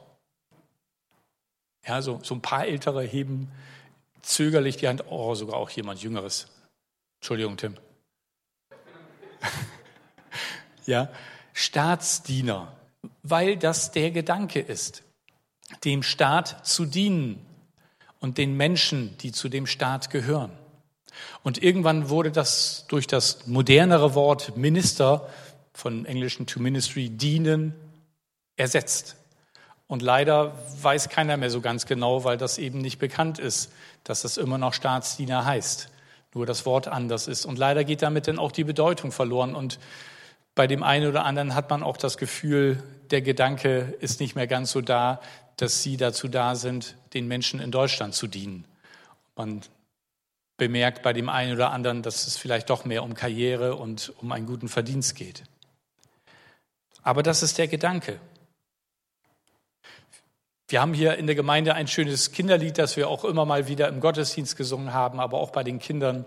Ja, 1.87 2.03
so, 2.03 2.21
so 2.23 2.35
ein 2.35 2.41
paar 2.41 2.67
Ältere 2.67 3.03
heben 3.03 3.51
zögerlich 4.23 4.77
die 4.77 4.89
Hand. 4.89 5.05
Oh, 5.09 5.35
sogar 5.35 5.57
auch 5.57 5.71
jemand 5.71 6.03
Jüngeres. 6.03 6.47
Entschuldigung, 7.21 7.57
Tim. 7.57 7.75
ja, 10.87 11.11
Staatsdiener, 11.53 12.73
weil 13.23 13.57
das 13.57 13.93
der 13.93 14.11
Gedanke 14.11 14.61
ist, 14.61 15.03
dem 15.85 16.03
Staat 16.03 16.67
zu 16.67 16.87
dienen 16.87 17.45
und 18.21 18.39
den 18.39 18.57
Menschen, 18.57 19.17
die 19.19 19.33
zu 19.33 19.49
dem 19.49 19.67
Staat 19.67 20.11
gehören. 20.11 20.53
Und 21.43 21.63
irgendwann 21.63 22.09
wurde 22.09 22.33
das 22.33 22.87
durch 22.89 23.07
das 23.07 23.47
modernere 23.47 24.15
Wort 24.15 24.57
Minister 24.57 25.29
von 25.73 26.07
englischen 26.07 26.47
to 26.47 26.61
ministry, 26.61 27.11
dienen, 27.11 27.75
ersetzt. 28.57 29.17
Und 29.87 30.03
leider 30.03 30.55
weiß 30.81 31.09
keiner 31.09 31.37
mehr 31.37 31.51
so 31.51 31.61
ganz 31.61 31.87
genau, 31.87 32.25
weil 32.25 32.37
das 32.37 32.59
eben 32.59 32.79
nicht 32.79 32.99
bekannt 32.99 33.39
ist, 33.39 33.73
dass 34.03 34.23
das 34.23 34.37
immer 34.37 34.59
noch 34.59 34.73
Staatsdiener 34.73 35.45
heißt. 35.45 35.91
Nur 36.35 36.47
das 36.47 36.67
Wort 36.67 36.89
anders 36.89 37.29
ist. 37.29 37.45
Und 37.45 37.59
leider 37.59 37.85
geht 37.85 38.03
damit 38.03 38.27
dann 38.27 38.39
auch 38.39 38.51
die 38.51 38.65
Bedeutung 38.65 39.13
verloren. 39.13 39.55
Und 39.55 39.79
bei 40.55 40.67
dem 40.67 40.83
einen 40.83 41.09
oder 41.09 41.25
anderen 41.25 41.55
hat 41.55 41.71
man 41.71 41.83
auch 41.83 41.97
das 41.97 42.17
Gefühl, 42.17 42.83
der 43.11 43.23
Gedanke 43.23 43.95
ist 44.01 44.21
nicht 44.21 44.35
mehr 44.35 44.47
ganz 44.47 44.73
so 44.73 44.81
da, 44.81 45.21
dass 45.57 45.83
sie 45.83 45.97
dazu 45.97 46.29
da 46.29 46.57
sind, 46.57 46.97
den 47.13 47.29
Menschen 47.29 47.61
in 47.61 47.71
Deutschland 47.71 48.15
zu 48.15 48.27
dienen. 48.27 48.65
Man 49.37 49.61
bemerkt 50.57 51.03
bei 51.03 51.13
dem 51.13 51.29
einen 51.29 51.53
oder 51.53 51.71
anderen, 51.71 52.03
dass 52.03 52.27
es 52.27 52.37
vielleicht 52.37 52.71
doch 52.71 52.85
mehr 52.85 53.03
um 53.03 53.15
Karriere 53.15 53.77
und 53.77 54.13
um 54.21 54.33
einen 54.33 54.47
guten 54.47 54.69
Verdienst 54.69 55.15
geht. 55.17 55.45
Aber 57.03 57.23
das 57.23 57.43
ist 57.43 57.59
der 57.59 57.69
Gedanke. 57.69 58.19
Wir 60.75 60.81
haben 60.81 60.93
hier 60.93 61.19
in 61.19 61.29
der 61.29 61.37
Gemeinde 61.37 61.77
ein 61.77 61.87
schönes 61.87 62.33
Kinderlied, 62.33 62.79
das 62.79 62.97
wir 62.97 63.09
auch 63.09 63.25
immer 63.25 63.45
mal 63.45 63.69
wieder 63.69 63.87
im 63.87 64.01
Gottesdienst 64.01 64.57
gesungen 64.57 64.93
haben, 64.93 65.21
aber 65.21 65.39
auch 65.39 65.51
bei 65.51 65.63
den 65.63 65.79
Kindern. 65.79 66.25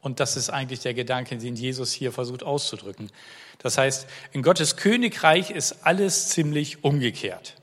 Und 0.00 0.20
das 0.20 0.38
ist 0.38 0.48
eigentlich 0.48 0.80
der 0.80 0.94
Gedanke, 0.94 1.36
den 1.36 1.54
Jesus 1.54 1.92
hier 1.92 2.12
versucht 2.12 2.44
auszudrücken. 2.44 3.10
Das 3.58 3.76
heißt, 3.76 4.06
in 4.32 4.42
Gottes 4.42 4.78
Königreich 4.78 5.50
ist 5.50 5.84
alles 5.84 6.30
ziemlich 6.30 6.82
umgekehrt. 6.82 7.56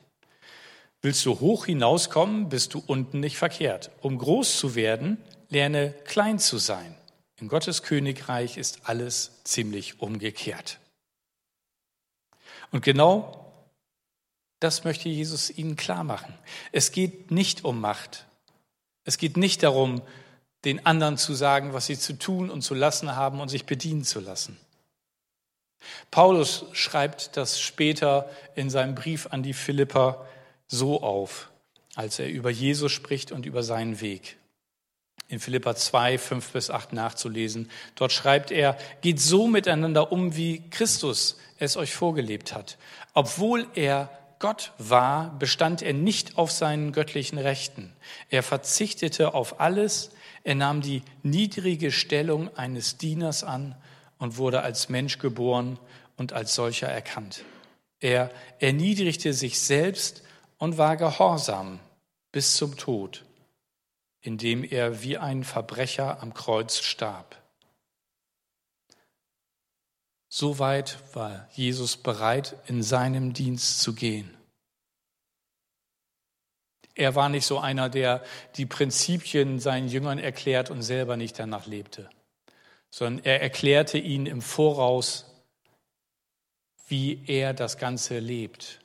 Willst 1.01 1.25
du 1.25 1.39
hoch 1.39 1.65
hinauskommen, 1.65 2.49
bist 2.49 2.75
du 2.75 2.83
unten 2.85 3.19
nicht 3.19 3.39
verkehrt. 3.39 3.89
Um 4.01 4.19
groß 4.19 4.59
zu 4.59 4.75
werden, 4.75 5.17
lerne 5.49 5.95
klein 6.05 6.37
zu 6.37 6.59
sein. 6.59 6.93
In 7.41 7.47
Gottes 7.47 7.81
Königreich 7.81 8.57
ist 8.57 8.81
alles 8.83 9.41
ziemlich 9.43 9.99
umgekehrt. 10.01 10.77
Und 12.69 12.83
genau 12.83 13.38
das 14.59 14.83
möchte 14.83 15.09
Jesus 15.09 15.49
ihnen 15.49 15.75
klar 15.75 16.03
machen. 16.03 16.33
Es 16.71 16.91
geht 16.91 17.31
nicht 17.31 17.63
um 17.63 17.79
Macht. 17.79 18.25
Es 19.05 19.17
geht 19.17 19.37
nicht 19.37 19.63
darum, 19.63 20.01
den 20.65 20.85
anderen 20.85 21.17
zu 21.17 21.33
sagen, 21.33 21.73
was 21.73 21.85
sie 21.85 21.97
zu 21.97 22.13
tun 22.13 22.49
und 22.49 22.61
zu 22.61 22.73
lassen 22.73 23.15
haben 23.15 23.39
und 23.39 23.49
sich 23.49 23.65
bedienen 23.65 24.03
zu 24.03 24.19
lassen. 24.19 24.57
Paulus 26.11 26.65
schreibt 26.73 27.37
das 27.37 27.61
später 27.61 28.29
in 28.55 28.69
seinem 28.69 28.95
Brief 28.95 29.27
an 29.27 29.43
die 29.43 29.53
Philipper 29.53 30.25
so 30.67 31.01
auf, 31.01 31.49
als 31.95 32.19
er 32.19 32.29
über 32.29 32.49
Jesus 32.49 32.91
spricht 32.91 33.31
und 33.31 33.45
über 33.45 33.63
seinen 33.63 34.01
Weg. 34.01 34.37
In 35.29 35.39
Philippa 35.39 35.75
2, 35.75 36.17
5 36.17 36.51
bis 36.51 36.69
8 36.69 36.91
nachzulesen. 36.91 37.69
Dort 37.95 38.11
schreibt 38.11 38.51
er, 38.51 38.77
geht 39.01 39.21
so 39.21 39.47
miteinander 39.47 40.11
um, 40.11 40.35
wie 40.35 40.69
Christus 40.69 41.37
es 41.59 41.77
euch 41.77 41.93
vorgelebt 41.93 42.53
hat. 42.53 42.77
Obwohl 43.13 43.67
er 43.75 44.09
Gott 44.39 44.71
war, 44.77 45.37
bestand 45.37 45.81
er 45.81 45.93
nicht 45.93 46.37
auf 46.37 46.49
seinen 46.49 46.93
göttlichen 46.93 47.37
Rechten. 47.37 47.93
Er 48.29 48.41
verzichtete 48.41 49.33
auf 49.33 49.59
alles, 49.59 50.11
er 50.43 50.55
nahm 50.55 50.81
die 50.81 51.03
niedrige 51.23 51.91
Stellung 51.91 52.55
eines 52.55 52.97
Dieners 52.97 53.43
an 53.43 53.75
und 54.17 54.37
wurde 54.37 54.61
als 54.61 54.87
Mensch 54.87 55.19
geboren 55.19 55.77
und 56.15 56.31
als 56.31 56.55
solcher 56.55 56.87
erkannt. 56.87 57.43
Er 57.99 58.31
erniedrigte 58.59 59.33
sich 59.33 59.59
selbst 59.59 60.23
und 60.57 60.77
war 60.77 60.95
gehorsam 60.95 61.79
bis 62.31 62.55
zum 62.55 62.77
Tod, 62.77 63.25
indem 64.21 64.63
er 64.63 65.03
wie 65.03 65.17
ein 65.17 65.43
Verbrecher 65.43 66.21
am 66.21 66.33
Kreuz 66.33 66.79
starb. 66.79 67.35
So 70.29 70.59
weit 70.59 70.99
war 71.15 71.49
Jesus 71.53 71.97
bereit, 71.97 72.55
in 72.67 72.83
seinem 72.83 73.33
Dienst 73.33 73.81
zu 73.81 73.95
gehen. 73.95 74.37
Er 76.93 77.15
war 77.15 77.29
nicht 77.29 77.45
so 77.45 77.57
einer, 77.57 77.89
der 77.89 78.23
die 78.55 78.67
Prinzipien 78.67 79.59
seinen 79.59 79.87
Jüngern 79.87 80.19
erklärt 80.19 80.69
und 80.69 80.83
selber 80.83 81.17
nicht 81.17 81.39
danach 81.39 81.65
lebte, 81.65 82.09
sondern 82.91 83.25
er 83.25 83.41
erklärte 83.41 83.97
ihnen 83.97 84.27
im 84.27 84.41
Voraus, 84.41 85.25
wie 86.87 87.23
er 87.25 87.53
das 87.53 87.77
Ganze 87.77 88.19
lebt 88.19 88.81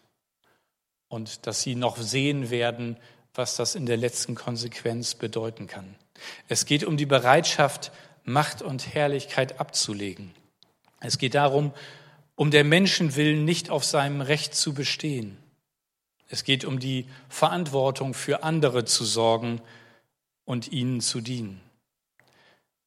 und 1.09 1.47
dass 1.47 1.63
sie 1.63 1.75
noch 1.75 1.97
sehen 1.97 2.51
werden, 2.51 2.97
was 3.35 3.57
das 3.57 3.75
in 3.75 3.85
der 3.85 3.97
letzten 3.97 4.35
Konsequenz 4.35 5.15
bedeuten 5.15 5.67
kann. 5.67 5.97
Es 6.49 6.65
geht 6.67 6.85
um 6.85 6.97
die 6.97 7.07
Bereitschaft, 7.07 7.93
Macht 8.25 8.63
und 8.63 8.95
Herrlichkeit 8.95 9.61
abzulegen. 9.61 10.35
Es 11.05 11.19
geht 11.19 11.35
darum, 11.35 11.73
um 12.35 12.51
der 12.51 12.65
Menschenwillen 12.65 13.45
nicht 13.45 13.71
auf 13.71 13.85
seinem 13.85 14.21
Recht 14.21 14.55
zu 14.55 14.73
bestehen. 14.73 15.37
Es 16.29 16.45
geht 16.45 16.65
um 16.65 16.81
die 16.81 17.07
Verantwortung 17.29 18.15
für 18.15 18.43
andere 18.43 18.87
zu 18.87 19.05
sorgen 19.05 19.61
und 20.45 20.73
ihnen 20.73 21.01
zu 21.01 21.21
dienen. 21.21 21.61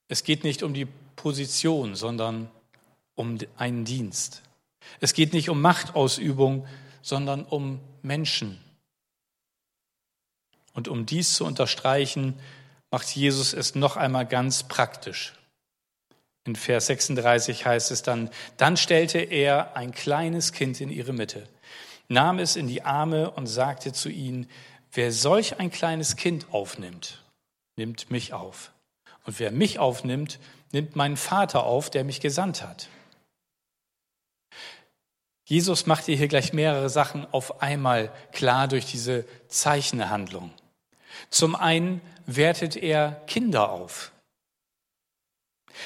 Es 0.07 0.23
geht 0.23 0.43
nicht 0.43 0.63
um 0.63 0.73
die 0.73 0.87
Position, 1.15 1.95
sondern 1.95 2.49
um 3.15 3.37
einen 3.55 3.85
Dienst. 3.85 4.41
Es 4.99 5.13
geht 5.13 5.33
nicht 5.33 5.49
um 5.49 5.61
Machtausübung, 5.61 6.65
sondern 7.01 7.45
um 7.45 7.79
Menschen. 8.01 8.59
Und 10.73 10.87
um 10.87 11.05
dies 11.05 11.35
zu 11.35 11.45
unterstreichen, 11.45 12.39
macht 12.89 13.15
Jesus 13.15 13.53
es 13.53 13.75
noch 13.75 13.95
einmal 13.95 14.25
ganz 14.25 14.63
praktisch. 14.63 15.36
In 16.47 16.55
Vers 16.55 16.85
36 16.85 17.65
heißt 17.65 17.91
es 17.91 18.03
dann, 18.03 18.29
dann 18.55 18.77
stellte 18.77 19.19
er 19.19 19.75
ein 19.75 19.91
kleines 19.91 20.53
Kind 20.53 20.79
in 20.79 20.89
ihre 20.89 21.11
Mitte. 21.11 21.47
nahm 22.07 22.39
es 22.39 22.55
in 22.55 22.67
die 22.67 22.83
Arme 22.83 23.31
und 23.31 23.47
sagte 23.47 23.91
zu 23.91 24.07
ihnen, 24.07 24.49
wer 24.93 25.11
solch 25.11 25.59
ein 25.59 25.69
kleines 25.71 26.15
Kind 26.15 26.47
aufnimmt, 26.53 27.21
nimmt 27.75 28.09
mich 28.09 28.31
auf. 28.31 28.71
Und 29.25 29.41
wer 29.41 29.51
mich 29.51 29.77
aufnimmt, 29.77 30.39
nimmt 30.71 30.95
meinen 30.95 31.17
Vater 31.17 31.65
auf, 31.65 31.89
der 31.89 32.05
mich 32.05 32.21
gesandt 32.21 32.63
hat. 32.63 32.87
Jesus 35.43 35.85
macht 35.85 36.05
hier 36.05 36.29
gleich 36.29 36.53
mehrere 36.53 36.89
Sachen 36.89 37.27
auf 37.33 37.61
einmal 37.61 38.09
klar 38.31 38.69
durch 38.69 38.85
diese 38.85 39.25
Zeichenhandlung. 39.49 40.53
Zum 41.29 41.57
einen 41.57 41.99
wertet 42.25 42.77
er 42.77 43.21
Kinder 43.27 43.69
auf. 43.69 44.13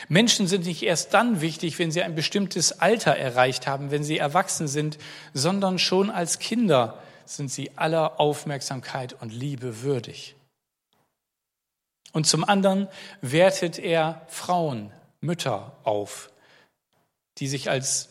Menschen 0.09 0.47
sind 0.47 0.65
nicht 0.65 0.83
erst 0.83 1.13
dann 1.13 1.41
wichtig, 1.41 1.79
wenn 1.79 1.91
sie 1.91 2.03
ein 2.03 2.15
bestimmtes 2.15 2.79
Alter 2.79 3.15
erreicht 3.15 3.67
haben, 3.67 3.91
wenn 3.91 4.03
sie 4.03 4.17
erwachsen 4.17 4.67
sind, 4.67 4.97
sondern 5.33 5.79
schon 5.79 6.09
als 6.09 6.39
Kinder 6.39 7.01
sind 7.25 7.51
sie 7.51 7.71
aller 7.77 8.19
Aufmerksamkeit 8.19 9.15
und 9.21 9.33
Liebe 9.33 9.81
würdig. 9.83 10.35
Und 12.13 12.27
zum 12.27 12.43
anderen 12.43 12.87
wertet 13.21 13.79
er 13.79 14.25
Frauen, 14.27 14.91
Mütter 15.21 15.77
auf, 15.83 16.31
die 17.37 17.47
sich 17.47 17.69
als 17.69 18.09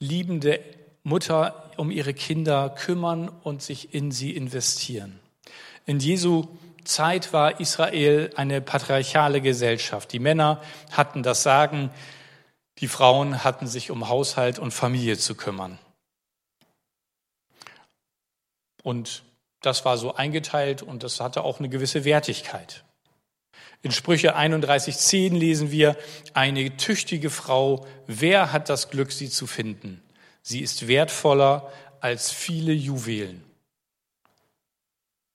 liebende 0.00 0.60
Mutter 1.04 1.70
um 1.76 1.90
ihre 1.90 2.14
Kinder 2.14 2.70
kümmern 2.70 3.28
und 3.28 3.62
sich 3.62 3.94
in 3.94 4.10
sie 4.10 4.34
investieren. 4.34 5.20
In 5.84 6.00
Jesu 6.00 6.48
Zeit 6.86 7.32
war 7.32 7.60
Israel 7.60 8.30
eine 8.36 8.60
patriarchale 8.60 9.40
Gesellschaft. 9.40 10.12
Die 10.12 10.18
Männer 10.18 10.62
hatten 10.92 11.22
das 11.22 11.42
Sagen, 11.42 11.90
die 12.78 12.88
Frauen 12.88 13.44
hatten 13.44 13.66
sich 13.66 13.90
um 13.90 14.08
Haushalt 14.08 14.58
und 14.58 14.72
Familie 14.72 15.18
zu 15.18 15.34
kümmern. 15.34 15.78
Und 18.82 19.22
das 19.62 19.84
war 19.84 19.98
so 19.98 20.14
eingeteilt 20.14 20.82
und 20.82 21.02
das 21.02 21.20
hatte 21.20 21.42
auch 21.42 21.58
eine 21.58 21.68
gewisse 21.68 22.04
Wertigkeit. 22.04 22.84
In 23.82 23.92
Sprüche 23.92 24.36
31.10 24.36 25.36
lesen 25.36 25.70
wir, 25.70 25.96
eine 26.34 26.76
tüchtige 26.76 27.30
Frau, 27.30 27.86
wer 28.06 28.52
hat 28.52 28.68
das 28.68 28.90
Glück, 28.90 29.12
sie 29.12 29.28
zu 29.28 29.46
finden? 29.46 30.02
Sie 30.42 30.60
ist 30.60 30.88
wertvoller 30.88 31.72
als 32.00 32.30
viele 32.30 32.72
Juwelen. 32.72 33.44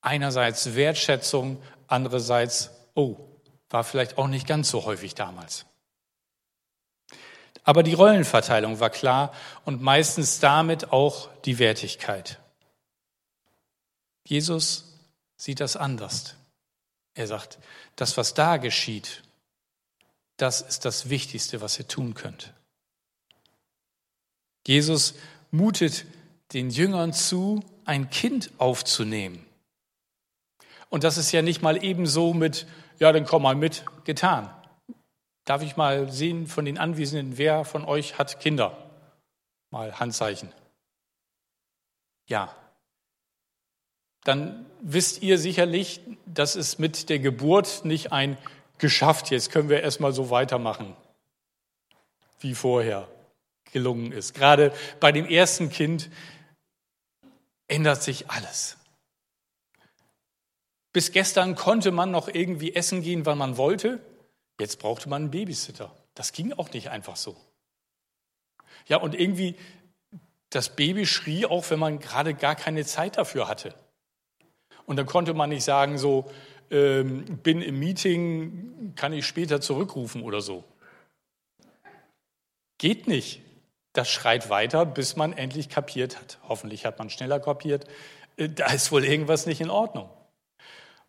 Einerseits 0.02 0.76
Wertschätzung, 0.76 1.62
andererseits, 1.88 2.72
oh, 2.96 3.18
war 3.70 3.84
vielleicht 3.84 4.18
auch 4.18 4.28
nicht 4.28 4.48
ganz 4.48 4.70
so 4.70 4.86
häufig 4.86 5.16
damals. 5.16 5.66
Aber 7.64 7.84
die 7.84 7.94
Rollenverteilung 7.94 8.80
war 8.80 8.90
klar 8.90 9.34
und 9.66 9.82
meistens 9.82 10.40
damit 10.40 10.92
auch 10.92 11.30
die 11.46 11.60
Wertigkeit. 11.60 12.40
Jesus 14.26 14.98
sieht 15.38 15.60
das 15.60 15.76
anders. 15.76 16.36
Er 17.14 17.28
sagt, 17.28 17.60
das, 17.96 18.18
was 18.18 18.34
da 18.34 18.58
geschieht, 18.58 19.24
das 20.38 20.62
ist 20.62 20.86
das 20.86 21.10
Wichtigste, 21.10 21.62
was 21.62 21.78
ihr 21.78 21.88
tun 21.88 22.14
könnt. 22.14 22.54
Jesus 24.66 25.16
mutet 25.52 26.06
den 26.54 26.70
Jüngern 26.70 27.14
zu, 27.14 27.64
ein 27.86 28.10
Kind 28.10 28.52
aufzunehmen. 28.58 29.46
Und 30.92 31.06
das 31.06 31.18
ist 31.18 31.32
ja 31.32 31.42
nicht 31.42 31.62
mal 31.62 31.84
ebenso 31.84 32.34
mit, 32.34 32.68
ja, 33.00 33.12
dann 33.12 33.26
komm 33.26 33.44
mal 33.44 33.56
mit, 33.56 33.86
getan. 34.04 34.54
Darf 35.46 35.64
ich 35.64 35.78
mal 35.78 36.12
sehen 36.12 36.48
von 36.48 36.66
den 36.66 36.78
Anwesenden, 36.78 37.38
wer 37.38 37.64
von 37.66 37.86
euch 37.86 38.18
hat 38.18 38.42
Kinder? 38.42 38.78
Mal 39.72 40.00
Handzeichen. 40.00 40.52
Ja. 42.28 42.54
Dann 44.26 44.66
wisst 44.82 45.24
ihr 45.24 45.38
sicherlich, 45.38 46.02
dass 46.26 46.56
es 46.56 46.78
mit 46.78 47.10
der 47.10 47.20
Geburt 47.20 47.86
nicht 47.86 48.12
ein 48.12 48.38
geschafft, 48.78 49.32
jetzt 49.32 49.52
können 49.52 49.70
wir 49.70 49.82
erstmal 49.82 50.12
so 50.12 50.30
weitermachen 50.30 50.96
wie 52.40 52.56
vorher 52.56 53.08
gelungen 53.72 54.12
ist. 54.12 54.34
Gerade 54.34 54.74
bei 55.00 55.12
dem 55.12 55.26
ersten 55.26 55.70
Kind 55.70 56.10
ändert 57.68 58.04
sich 58.04 58.30
alles. 58.30 58.78
Bis 60.94 61.12
gestern 61.12 61.56
konnte 61.56 61.92
man 61.92 62.12
noch 62.12 62.28
irgendwie 62.28 62.76
essen 62.76 63.02
gehen, 63.02 63.26
wann 63.26 63.38
man 63.38 63.58
wollte. 63.58 64.00
Jetzt 64.60 64.80
brauchte 64.80 65.10
man 65.10 65.24
einen 65.24 65.32
Babysitter. 65.32 65.96
Das 66.16 66.34
ging 66.34 66.54
auch 66.54 66.72
nicht 66.72 66.90
einfach 66.90 67.16
so. 67.16 67.36
Ja, 68.88 68.98
und 68.98 69.16
irgendwie, 69.18 69.56
das 70.50 70.76
Baby 70.76 71.06
schrie 71.06 71.46
auch, 71.46 71.70
wenn 71.70 71.80
man 71.80 72.00
gerade 72.00 72.34
gar 72.34 72.56
keine 72.56 72.86
Zeit 72.86 73.18
dafür 73.18 73.48
hatte. 73.48 73.74
Und 74.86 74.98
dann 74.98 75.06
konnte 75.06 75.34
man 75.34 75.50
nicht 75.50 75.64
sagen, 75.64 75.98
so, 75.98 76.30
ähm, 76.70 77.26
bin 77.44 77.62
im 77.62 77.80
Meeting, 77.80 78.94
kann 78.96 79.14
ich 79.14 79.26
später 79.26 79.62
zurückrufen 79.62 80.24
oder 80.24 80.42
so. 80.42 80.64
Geht 82.78 83.08
nicht. 83.08 83.42
Das 83.94 84.10
schreit 84.10 84.50
weiter, 84.50 84.86
bis 84.86 85.16
man 85.18 85.34
endlich 85.34 85.70
kapiert 85.70 86.18
hat. 86.18 86.40
Hoffentlich 86.48 86.86
hat 86.86 86.98
man 86.98 87.10
schneller 87.10 87.40
kapiert. 87.40 87.86
Äh, 88.38 88.50
da 88.50 88.68
ist 88.68 88.92
wohl 88.92 89.06
irgendwas 89.06 89.46
nicht 89.46 89.62
in 89.62 89.70
Ordnung. 89.70 90.10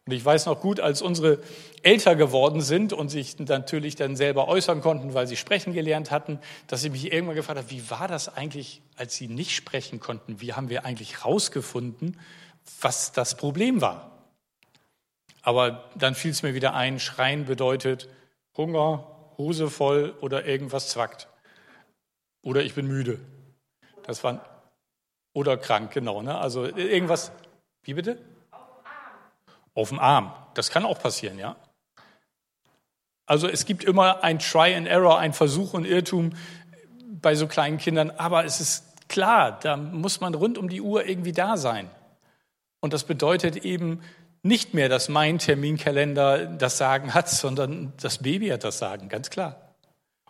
Und 0.07 0.13
ich 0.15 0.25
weiß 0.25 0.47
noch 0.47 0.61
gut, 0.61 0.81
als 0.81 1.01
unsere 1.01 1.39
älter 1.83 2.17
geworden 2.17 2.61
sind 2.61 2.93
und 2.93 3.09
sich 3.09 3.39
natürlich 3.39 3.95
dann 3.95 4.17
selber 4.17 4.49
äußern 4.49 4.81
konnten, 4.81 5.15
weil 5.15 5.29
sie 5.29 5.37
sprechen 5.37 5.73
gelernt 5.73 6.11
hatten, 6.11 6.41
dass 6.67 6.83
ich 6.83 6.91
mich 6.91 7.13
irgendwann 7.13 7.37
gefragt 7.37 7.59
habe, 7.59 7.71
wie 7.71 7.89
war 7.89 8.09
das 8.09 8.29
eigentlich, 8.29 8.83
als 8.97 9.15
sie 9.15 9.29
nicht 9.29 9.55
sprechen 9.55 10.01
konnten? 10.01 10.41
Wie 10.41 10.55
haben 10.55 10.71
wir 10.71 10.85
eigentlich 10.85 11.25
rausgefunden, 11.25 12.19
was 12.81 13.13
das 13.13 13.37
Problem 13.37 13.81
war? 13.81 14.11
Aber 15.43 15.89
dann 15.95 16.17
fiel 16.17 16.33
es 16.33 16.43
mir 16.43 16.55
wieder 16.55 16.75
ein, 16.75 16.99
Schreien 16.99 17.45
bedeutet 17.45 18.09
Hunger, 18.57 19.07
Hose 19.39 19.71
voll 19.71 20.15
oder 20.21 20.45
irgendwas 20.47 20.89
zwackt. 20.89 21.29
Oder 22.43 22.65
ich 22.65 22.75
bin 22.75 22.89
müde. 22.89 23.21
Das 24.03 24.25
war, 24.25 24.65
oder 25.33 25.57
krank, 25.57 25.93
genau. 25.93 26.23
Ne? 26.23 26.37
Also 26.37 26.65
irgendwas, 26.65 27.31
wie 27.85 27.95
bitte? 27.95 28.19
Auf 29.75 29.89
dem 29.89 29.99
Arm. 29.99 30.33
Das 30.55 30.71
kann 30.71 30.85
auch 30.85 31.01
passieren, 31.01 31.39
ja. 31.39 31.57
Also 33.27 33.49
es 33.49 33.65
gibt 33.65 33.85
immer 33.85 34.23
ein 34.25 34.39
Try 34.39 34.75
and 34.75 34.87
Error, 34.87 35.19
ein 35.19 35.33
Versuch 35.33 35.75
und 35.75 35.85
Irrtum 35.85 36.33
bei 37.21 37.35
so 37.35 37.47
kleinen 37.47 37.79
Kindern, 37.79 38.11
aber 38.11 38.45
es 38.45 38.61
ist 38.61 39.09
klar, 39.09 39.59
da 39.61 39.77
muss 39.77 40.21
man 40.21 40.35
rund 40.35 40.59
um 40.59 40.69
die 40.69 40.81
Uhr 40.81 41.07
irgendwie 41.07 41.33
da 41.33 41.57
sein. 41.57 41.89
Und 42.81 42.93
das 42.93 43.05
bedeutet 43.05 43.65
eben 43.65 44.01
nicht 44.43 44.75
mehr, 44.75 44.89
dass 44.89 45.09
mein 45.09 45.39
Terminkalender 45.39 46.47
das 46.47 46.79
Sagen 46.79 47.15
hat, 47.15 47.29
sondern 47.29 47.93
das 48.01 48.19
Baby 48.19 48.49
hat 48.49 48.65
das 48.65 48.79
Sagen, 48.79 49.09
ganz 49.09 49.31
klar. 49.31 49.77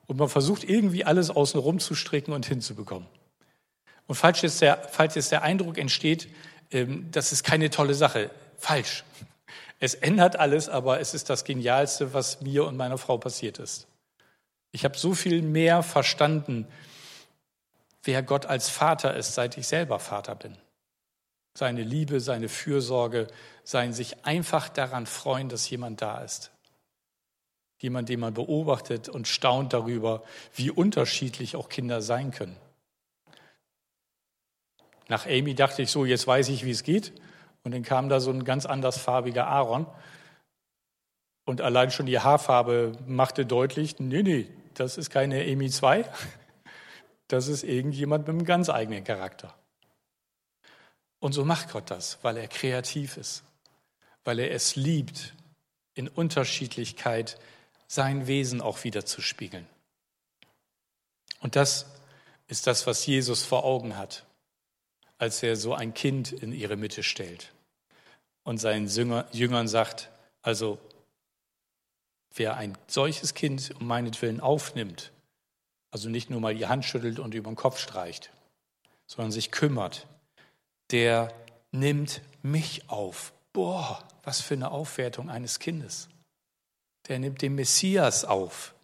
Und 0.07 0.19
man 0.19 0.29
versucht 0.29 0.65
irgendwie 0.65 1.05
alles 1.05 1.31
außenrum 1.31 1.79
zu 1.79 1.95
stricken 1.95 2.33
und 2.33 2.45
hinzubekommen. 2.45 3.09
Und 4.07 4.17
falls 4.17 4.43
jetzt 4.43 4.61
der, 4.61 4.87
falls 4.91 5.15
jetzt 5.15 5.33
der 5.33 5.43
Eindruck 5.43 5.79
entsteht, 5.79 6.29
ähm, 6.71 7.09
das 7.11 7.33
ist 7.33 7.45
keine 7.45 7.71
tolle 7.71 7.95
Sache, 7.95 8.31
falsch. 8.59 9.05
Es 9.83 9.95
ändert 9.95 10.37
alles, 10.37 10.69
aber 10.69 11.01
es 11.01 11.13
ist 11.13 11.29
das 11.29 11.43
Genialste, 11.43 12.15
was 12.15 12.41
mir 12.41 12.67
und 12.67 12.77
meiner 12.77 12.99
Frau 12.99 13.19
passiert 13.19 13.59
ist. 13.59 13.89
Ich 14.71 14.85
habe 14.85 14.97
so 14.97 15.13
viel 15.13 15.43
mehr 15.43 15.83
verstanden, 15.83 16.69
wer 18.05 18.23
Gott 18.23 18.47
als 18.47 18.69
Vater 18.69 19.17
ist, 19.17 19.35
seit 19.35 19.59
ich 19.59 19.67
selber 19.67 19.99
Vater 19.99 20.37
bin. 20.37 20.57
Seine 21.55 21.83
Liebe, 21.83 22.21
seine 22.21 22.49
Fürsorge, 22.49 23.27
sein 23.65 23.93
sich 23.93 24.25
einfach 24.25 24.69
daran 24.69 25.07
freuen, 25.07 25.49
dass 25.49 25.69
jemand 25.69 26.01
da 26.01 26.23
ist. 26.23 26.53
Jemand, 27.79 28.09
den 28.09 28.21
man 28.21 28.35
beobachtet 28.35 29.09
und 29.09 29.27
staunt 29.27 29.73
darüber, 29.73 30.23
wie 30.55 30.71
unterschiedlich 30.71 31.57
auch 31.57 31.69
Kinder 31.69 32.03
sein 32.03 32.31
können. 32.31 32.57
Nach 35.09 35.27
Amy 35.27 35.57
dachte 35.57 35.83
ich 35.83 35.91
so, 35.91 36.05
jetzt 36.05 36.29
weiß 36.29 36.51
ich, 36.51 36.65
wie 36.65 36.71
es 36.71 36.85
geht. 36.85 37.13
Und 37.65 37.73
dann 37.73 37.83
kam 37.83 38.09
da 38.09 38.21
so 38.21 38.31
ein 38.31 38.45
ganz 38.45 38.67
andersfarbiger 38.67 39.47
Aaron. 39.47 39.87
Und 41.45 41.61
allein 41.61 41.91
schon 41.91 42.07
die 42.07 42.19
Haarfarbe 42.19 42.93
machte 43.07 43.47
deutlich, 43.47 43.99
nee, 43.99 44.23
nee, 44.23 44.49
das 44.75 44.97
ist 44.97 45.11
keine 45.11 45.45
Emi 45.45 45.71
2, 45.71 46.05
das 47.29 47.49
ist 47.49 47.65
irgendjemand 47.65 48.27
mit 48.27 48.37
einem 48.37 48.45
ganz 48.45 48.69
eigenen 48.69 49.05
Charakter. 49.05 49.55
Und 51.19 51.33
so 51.33 51.45
macht 51.45 51.73
Gott 51.73 51.91
das, 51.91 52.19
weil 52.23 52.37
er 52.37 52.49
kreativ 52.49 53.17
ist, 53.17 53.45
weil 54.25 54.39
er 54.39 54.51
es 54.51 54.77
liebt, 54.77 55.35
in 55.95 56.09
Unterschiedlichkeit 56.09 57.39
sein 57.87 58.27
Wesen 58.27 58.61
auch 58.61 58.85
wieder 58.85 59.05
zu 59.05 59.21
spiegeln. 59.21 59.67
Und 61.41 61.55
das 61.57 61.87
ist 62.47 62.67
das, 62.67 62.87
was 62.87 63.05
Jesus 63.05 63.45
vor 63.45 63.65
Augen 63.65 63.97
hat 63.97 64.25
als 65.23 65.41
er 65.45 65.55
so 65.55 65.73
ein 65.73 65.95
Kind 65.95 66.33
in 66.33 66.53
ihre 66.53 66.75
Mitte 66.75 67.05
stellt 67.05 67.53
und 68.43 68.59
seinen 68.59 68.89
Jüngern 69.31 69.69
sagt, 69.69 70.11
also 70.43 70.79
wer 72.35 72.57
ein 72.57 72.77
solches 72.89 73.33
Kind 73.33 73.73
um 73.79 73.87
meinetwillen 73.87 74.41
aufnimmt, 74.41 75.13
also 75.93 76.09
nicht 76.09 76.29
nur 76.29 76.41
mal 76.41 76.57
die 76.57 76.67
Hand 76.67 76.85
schüttelt 76.85 77.21
und 77.21 77.35
über 77.35 77.49
den 77.49 77.55
Kopf 77.55 77.79
streicht, 77.79 78.33
sondern 79.07 79.31
sich 79.31 79.53
kümmert, 79.53 80.09
der 80.91 81.33
nimmt 81.71 82.21
mich 82.43 82.91
auf. 82.91 83.33
Boah, 83.53 84.03
was 84.25 84.41
für 84.41 84.55
eine 84.55 84.73
Aufwertung 84.73 85.31
eines 85.31 85.61
Kindes. 85.61 86.09
Der 87.07 87.21
nimmt 87.21 87.43
den 87.43 87.55
Messias 87.55 88.25
auf. 88.25 88.75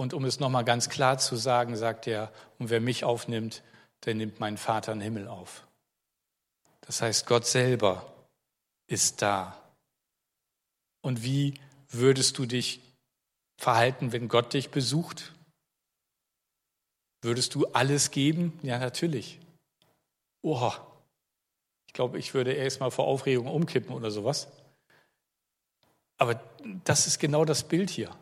Und 0.00 0.14
um 0.14 0.24
es 0.24 0.40
nochmal 0.40 0.64
ganz 0.64 0.88
klar 0.88 1.18
zu 1.18 1.36
sagen, 1.36 1.76
sagt 1.76 2.06
er, 2.06 2.32
und 2.58 2.70
wer 2.70 2.80
mich 2.80 3.04
aufnimmt, 3.04 3.62
der 4.06 4.14
nimmt 4.14 4.40
meinen 4.40 4.56
Vater 4.56 4.92
im 4.92 5.02
Himmel 5.02 5.28
auf. 5.28 5.66
Das 6.80 7.02
heißt, 7.02 7.26
Gott 7.26 7.44
selber 7.44 8.10
ist 8.86 9.20
da. 9.20 9.62
Und 11.02 11.22
wie 11.22 11.52
würdest 11.90 12.38
du 12.38 12.46
dich 12.46 12.80
verhalten, 13.58 14.10
wenn 14.12 14.28
Gott 14.28 14.54
dich 14.54 14.70
besucht? 14.70 15.34
Würdest 17.20 17.54
du 17.54 17.66
alles 17.66 18.10
geben? 18.10 18.58
Ja, 18.62 18.78
natürlich. 18.78 19.38
Oha. 20.40 20.82
Ich 21.86 21.92
glaube, 21.92 22.18
ich 22.18 22.32
würde 22.32 22.54
erst 22.54 22.80
mal 22.80 22.90
vor 22.90 23.06
Aufregung 23.06 23.48
umkippen 23.48 23.94
oder 23.94 24.10
sowas. 24.10 24.48
Aber 26.16 26.42
das 26.84 27.06
ist 27.06 27.18
genau 27.18 27.44
das 27.44 27.64
Bild 27.64 27.90
hier. 27.90 28.16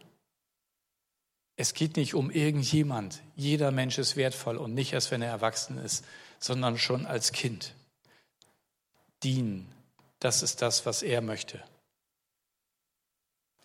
Es 1.61 1.75
geht 1.75 1.97
nicht 1.97 2.14
um 2.14 2.31
irgendjemand. 2.31 3.21
Jeder 3.35 3.73
Mensch 3.73 3.99
ist 3.99 4.14
wertvoll 4.14 4.57
und 4.57 4.75
nicht 4.75 4.92
erst, 4.92 5.11
wenn 5.11 5.23
er 5.23 5.31
erwachsen 5.31 5.77
ist, 5.79 6.05
sondern 6.38 6.79
schon 6.79 7.05
als 7.05 7.33
Kind. 7.33 7.75
Dienen, 9.25 9.66
das 10.21 10.44
ist 10.44 10.62
das, 10.62 10.87
was 10.87 11.03
er 11.03 11.21
möchte. 11.21 11.61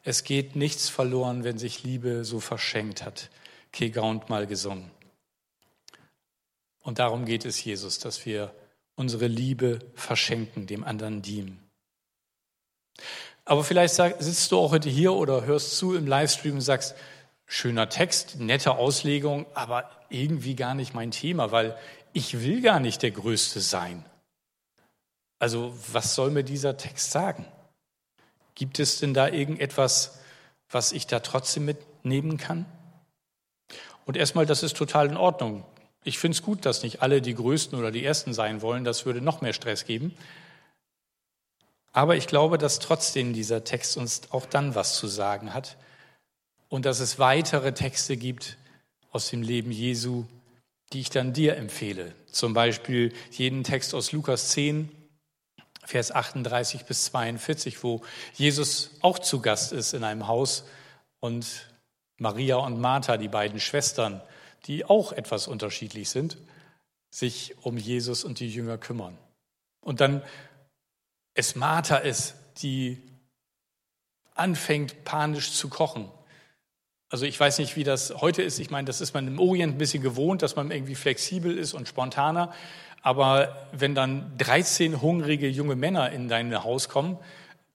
Es 0.02 0.24
geht 0.24 0.56
nichts 0.56 0.90
verloren, 0.90 1.44
wenn 1.44 1.60
sich 1.60 1.84
Liebe 1.84 2.26
so 2.26 2.40
verschenkt 2.40 3.06
hat. 3.06 3.30
Kegaunt 3.72 4.28
mal 4.28 4.48
gesungen. 4.48 4.90
Und 6.82 6.98
darum 6.98 7.26
geht 7.26 7.46
es 7.46 7.64
Jesus, 7.64 8.00
dass 8.00 8.26
wir 8.26 8.56
unsere 8.96 9.28
Liebe 9.28 9.78
verschenken, 9.94 10.66
dem 10.66 10.84
anderen 10.84 11.22
dienen. 11.22 11.64
Aber 13.46 13.64
vielleicht 13.64 13.94
sitzt 13.94 14.52
du 14.52 14.58
auch 14.58 14.72
heute 14.72 14.90
hier 14.90 15.14
oder 15.14 15.46
hörst 15.46 15.78
zu 15.78 15.94
im 15.94 16.08
Livestream 16.08 16.56
und 16.56 16.62
sagst, 16.62 16.96
schöner 17.46 17.90
Text, 17.90 18.40
nette 18.40 18.72
Auslegung, 18.72 19.46
aber 19.54 19.90
irgendwie 20.10 20.56
gar 20.56 20.74
nicht 20.76 20.94
mein 20.94 21.12
Thema, 21.12 21.52
weil 21.52 21.78
ich 22.14 22.42
will 22.42 22.62
gar 22.62 22.80
nicht 22.80 23.02
der 23.02 23.12
Größte 23.12 23.60
sein. 23.60 24.06
Also 25.40 25.76
was 25.92 26.16
soll 26.16 26.32
mir 26.32 26.44
dieser 26.44 26.78
Text 26.78 27.12
sagen? 27.12 27.46
Gibt 28.56 28.80
es 28.80 29.00
denn 29.00 29.14
da 29.14 29.28
irgendetwas, 29.28 30.20
was 30.70 30.92
ich 30.92 31.08
da 31.08 31.20
trotzdem 31.20 31.66
mitnehmen 31.66 32.38
kann? 32.38 32.66
Und 34.06 34.18
erstmal, 34.18 34.46
das 34.46 34.64
ist 34.64 34.78
total 34.78 35.08
in 35.08 35.18
Ordnung. 35.18 35.66
Ich 36.04 36.20
finde 36.20 36.36
es 36.36 36.44
gut, 36.44 36.66
dass 36.66 36.84
nicht 36.84 37.02
alle 37.02 37.22
die 37.22 37.34
Größten 37.34 37.78
oder 37.78 37.92
die 37.92 38.06
Ersten 38.06 38.34
sein 38.34 38.62
wollen. 38.62 38.84
Das 38.84 39.06
würde 39.06 39.22
noch 39.22 39.42
mehr 39.42 39.54
Stress 39.54 39.86
geben. 39.86 40.16
Aber 41.94 42.16
ich 42.16 42.28
glaube, 42.28 42.58
dass 42.58 42.80
trotzdem 42.80 43.34
dieser 43.34 43.64
Text 43.64 43.98
uns 43.98 44.32
auch 44.32 44.46
dann 44.46 44.76
was 44.76 44.98
zu 44.98 45.08
sagen 45.08 45.54
hat 45.54 45.78
und 46.74 46.88
dass 46.88 47.02
es 47.02 47.20
weitere 47.20 47.72
Texte 47.76 48.18
gibt 48.18 48.58
aus 49.12 49.30
dem 49.30 49.44
Leben 49.44 49.70
Jesu, 49.70 50.26
die 50.92 51.02
ich 51.02 51.12
dann 51.12 51.32
dir 51.32 51.56
empfehle. 51.56 52.16
Zum 52.32 52.56
Beispiel 52.56 53.14
jeden 53.30 53.64
Text 53.64 53.94
aus 53.94 54.12
Lukas 54.12 54.50
10, 54.50 54.90
Vers 55.86 56.12
38 56.12 56.86
bis 56.86 57.06
42, 57.06 57.84
wo 57.84 58.02
Jesus 58.34 58.90
auch 59.02 59.20
zu 59.20 59.40
Gast 59.40 59.72
ist 59.72 59.94
in 59.94 60.04
einem 60.04 60.28
Haus 60.28 60.64
und 61.20 61.70
Maria 62.18 62.56
und 62.56 62.82
Martha, 62.82 63.18
die 63.18 63.28
beiden 63.28 63.60
Schwestern, 63.60 64.24
die 64.66 64.84
auch 64.84 65.12
etwas 65.12 65.48
unterschiedlich 65.48 66.10
sind, 66.10 66.40
sich 67.12 67.56
um 67.62 67.78
Jesus 67.78 68.24
und 68.24 68.40
die 68.40 68.50
Jünger 68.50 68.80
kümmern. 68.80 69.16
Und 69.80 70.02
dann 70.02 70.24
es 71.36 71.56
Martha 71.56 71.98
ist, 71.98 72.34
die 72.64 73.00
anfängt 74.34 75.04
panisch 75.04 75.52
zu 75.52 75.70
kochen. 75.70 76.10
Also 77.14 77.28
ich 77.28 77.40
weiß 77.40 77.60
nicht, 77.60 77.76
wie 77.76 77.84
das 77.84 78.12
heute 78.22 78.42
ist. 78.42 78.58
Ich 78.58 78.72
meine, 78.72 78.88
das 78.88 79.00
ist 79.00 79.14
man 79.14 79.28
im 79.28 79.40
Orient 79.40 79.76
ein 79.76 79.78
bisschen 79.78 80.02
gewohnt, 80.02 80.42
dass 80.42 80.56
man 80.56 80.72
irgendwie 80.72 80.96
flexibel 80.96 81.56
ist 81.56 81.76
und 81.76 81.88
spontaner. 81.88 82.52
Aber 83.04 83.68
wenn 83.72 83.94
dann 83.94 84.36
13 84.40 85.00
hungrige 85.00 85.48
junge 85.48 85.76
Männer 85.76 86.12
in 86.12 86.28
dein 86.28 86.64
Haus 86.64 86.90
kommen, 86.90 87.20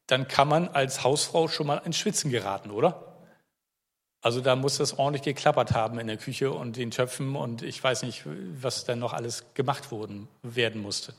dann 0.08 0.26
kann 0.26 0.48
man 0.48 0.66
als 0.66 1.04
Hausfrau 1.04 1.46
schon 1.46 1.68
mal 1.68 1.76
ins 1.84 1.96
Schwitzen 1.98 2.32
geraten, 2.32 2.72
oder? 2.72 3.14
Also 4.22 4.40
da 4.40 4.56
muss 4.56 4.78
das 4.78 4.98
ordentlich 4.98 5.22
geklappert 5.22 5.70
haben 5.70 6.00
in 6.00 6.08
der 6.08 6.16
Küche 6.16 6.50
und 6.50 6.76
den 6.76 6.90
Töpfen 6.90 7.36
und 7.36 7.62
ich 7.62 7.80
weiß 7.80 8.02
nicht, 8.02 8.24
was 8.60 8.86
dann 8.86 8.98
noch 8.98 9.12
alles 9.12 9.44
gemacht 9.54 9.92
worden, 9.92 10.26
werden 10.42 10.82
musste. 10.82 11.14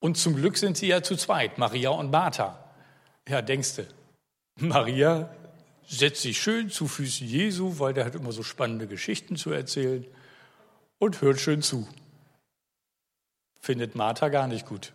Und 0.00 0.18
zum 0.18 0.34
Glück 0.34 0.58
sind 0.58 0.76
sie 0.76 0.88
ja 0.88 1.00
zu 1.00 1.14
zweit, 1.14 1.58
Maria 1.58 1.90
und 1.90 2.10
Martha. 2.10 2.58
Ja, 3.28 3.40
denkste, 3.40 3.86
Maria 4.56 5.30
setzt 5.90 6.22
sich 6.22 6.40
schön 6.40 6.70
zu 6.70 6.86
Füßen 6.86 7.26
Jesu, 7.26 7.78
weil 7.78 7.92
der 7.92 8.04
hat 8.04 8.14
immer 8.14 8.30
so 8.32 8.44
spannende 8.44 8.86
Geschichten 8.86 9.36
zu 9.36 9.50
erzählen 9.50 10.06
und 10.98 11.20
hört 11.20 11.40
schön 11.40 11.62
zu. 11.62 11.88
Findet 13.60 13.96
Martha 13.96 14.28
gar 14.28 14.46
nicht 14.46 14.66
gut. 14.66 14.92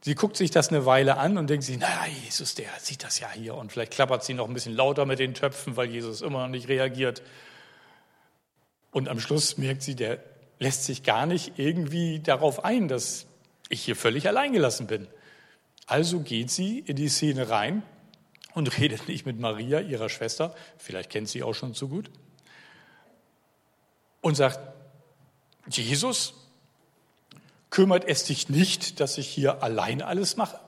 Sie 0.00 0.14
guckt 0.14 0.36
sich 0.36 0.50
das 0.50 0.68
eine 0.68 0.86
Weile 0.86 1.16
an 1.16 1.38
und 1.38 1.50
denkt 1.50 1.64
sich, 1.64 1.76
na, 1.78 2.06
Jesus, 2.24 2.54
der 2.54 2.68
sieht 2.78 3.04
das 3.04 3.18
ja 3.20 3.30
hier. 3.30 3.54
Und 3.54 3.72
vielleicht 3.72 3.92
klappert 3.92 4.24
sie 4.24 4.34
noch 4.34 4.48
ein 4.48 4.54
bisschen 4.54 4.74
lauter 4.74 5.06
mit 5.06 5.18
den 5.18 5.34
Töpfen, 5.34 5.76
weil 5.76 5.90
Jesus 5.90 6.22
immer 6.22 6.42
noch 6.42 6.48
nicht 6.48 6.68
reagiert. 6.68 7.22
Und 8.90 9.08
am 9.08 9.20
Schluss 9.20 9.58
merkt 9.58 9.82
sie, 9.82 9.94
der 9.94 10.18
lässt 10.58 10.84
sich 10.84 11.02
gar 11.02 11.26
nicht 11.26 11.58
irgendwie 11.58 12.20
darauf 12.20 12.64
ein, 12.64 12.88
dass 12.88 13.26
ich 13.68 13.82
hier 13.84 13.96
völlig 13.96 14.28
alleingelassen 14.28 14.86
bin. 14.86 15.08
Also 15.86 16.20
geht 16.20 16.50
sie 16.50 16.78
in 16.78 16.96
die 16.96 17.08
Szene 17.08 17.48
rein 17.48 17.82
und 18.54 18.78
redet 18.78 19.08
nicht 19.08 19.26
mit 19.26 19.38
Maria, 19.38 19.80
ihrer 19.80 20.08
Schwester, 20.08 20.54
vielleicht 20.78 21.10
kennt 21.10 21.28
sie 21.28 21.42
auch 21.42 21.54
schon 21.54 21.74
zu 21.74 21.88
gut, 21.88 22.10
und 24.20 24.36
sagt, 24.36 24.60
Jesus, 25.68 26.34
kümmert 27.70 28.04
es 28.04 28.24
dich 28.24 28.48
nicht, 28.48 29.00
dass 29.00 29.18
ich 29.18 29.28
hier 29.28 29.62
allein 29.62 30.02
alles 30.02 30.36
mache? 30.36 30.60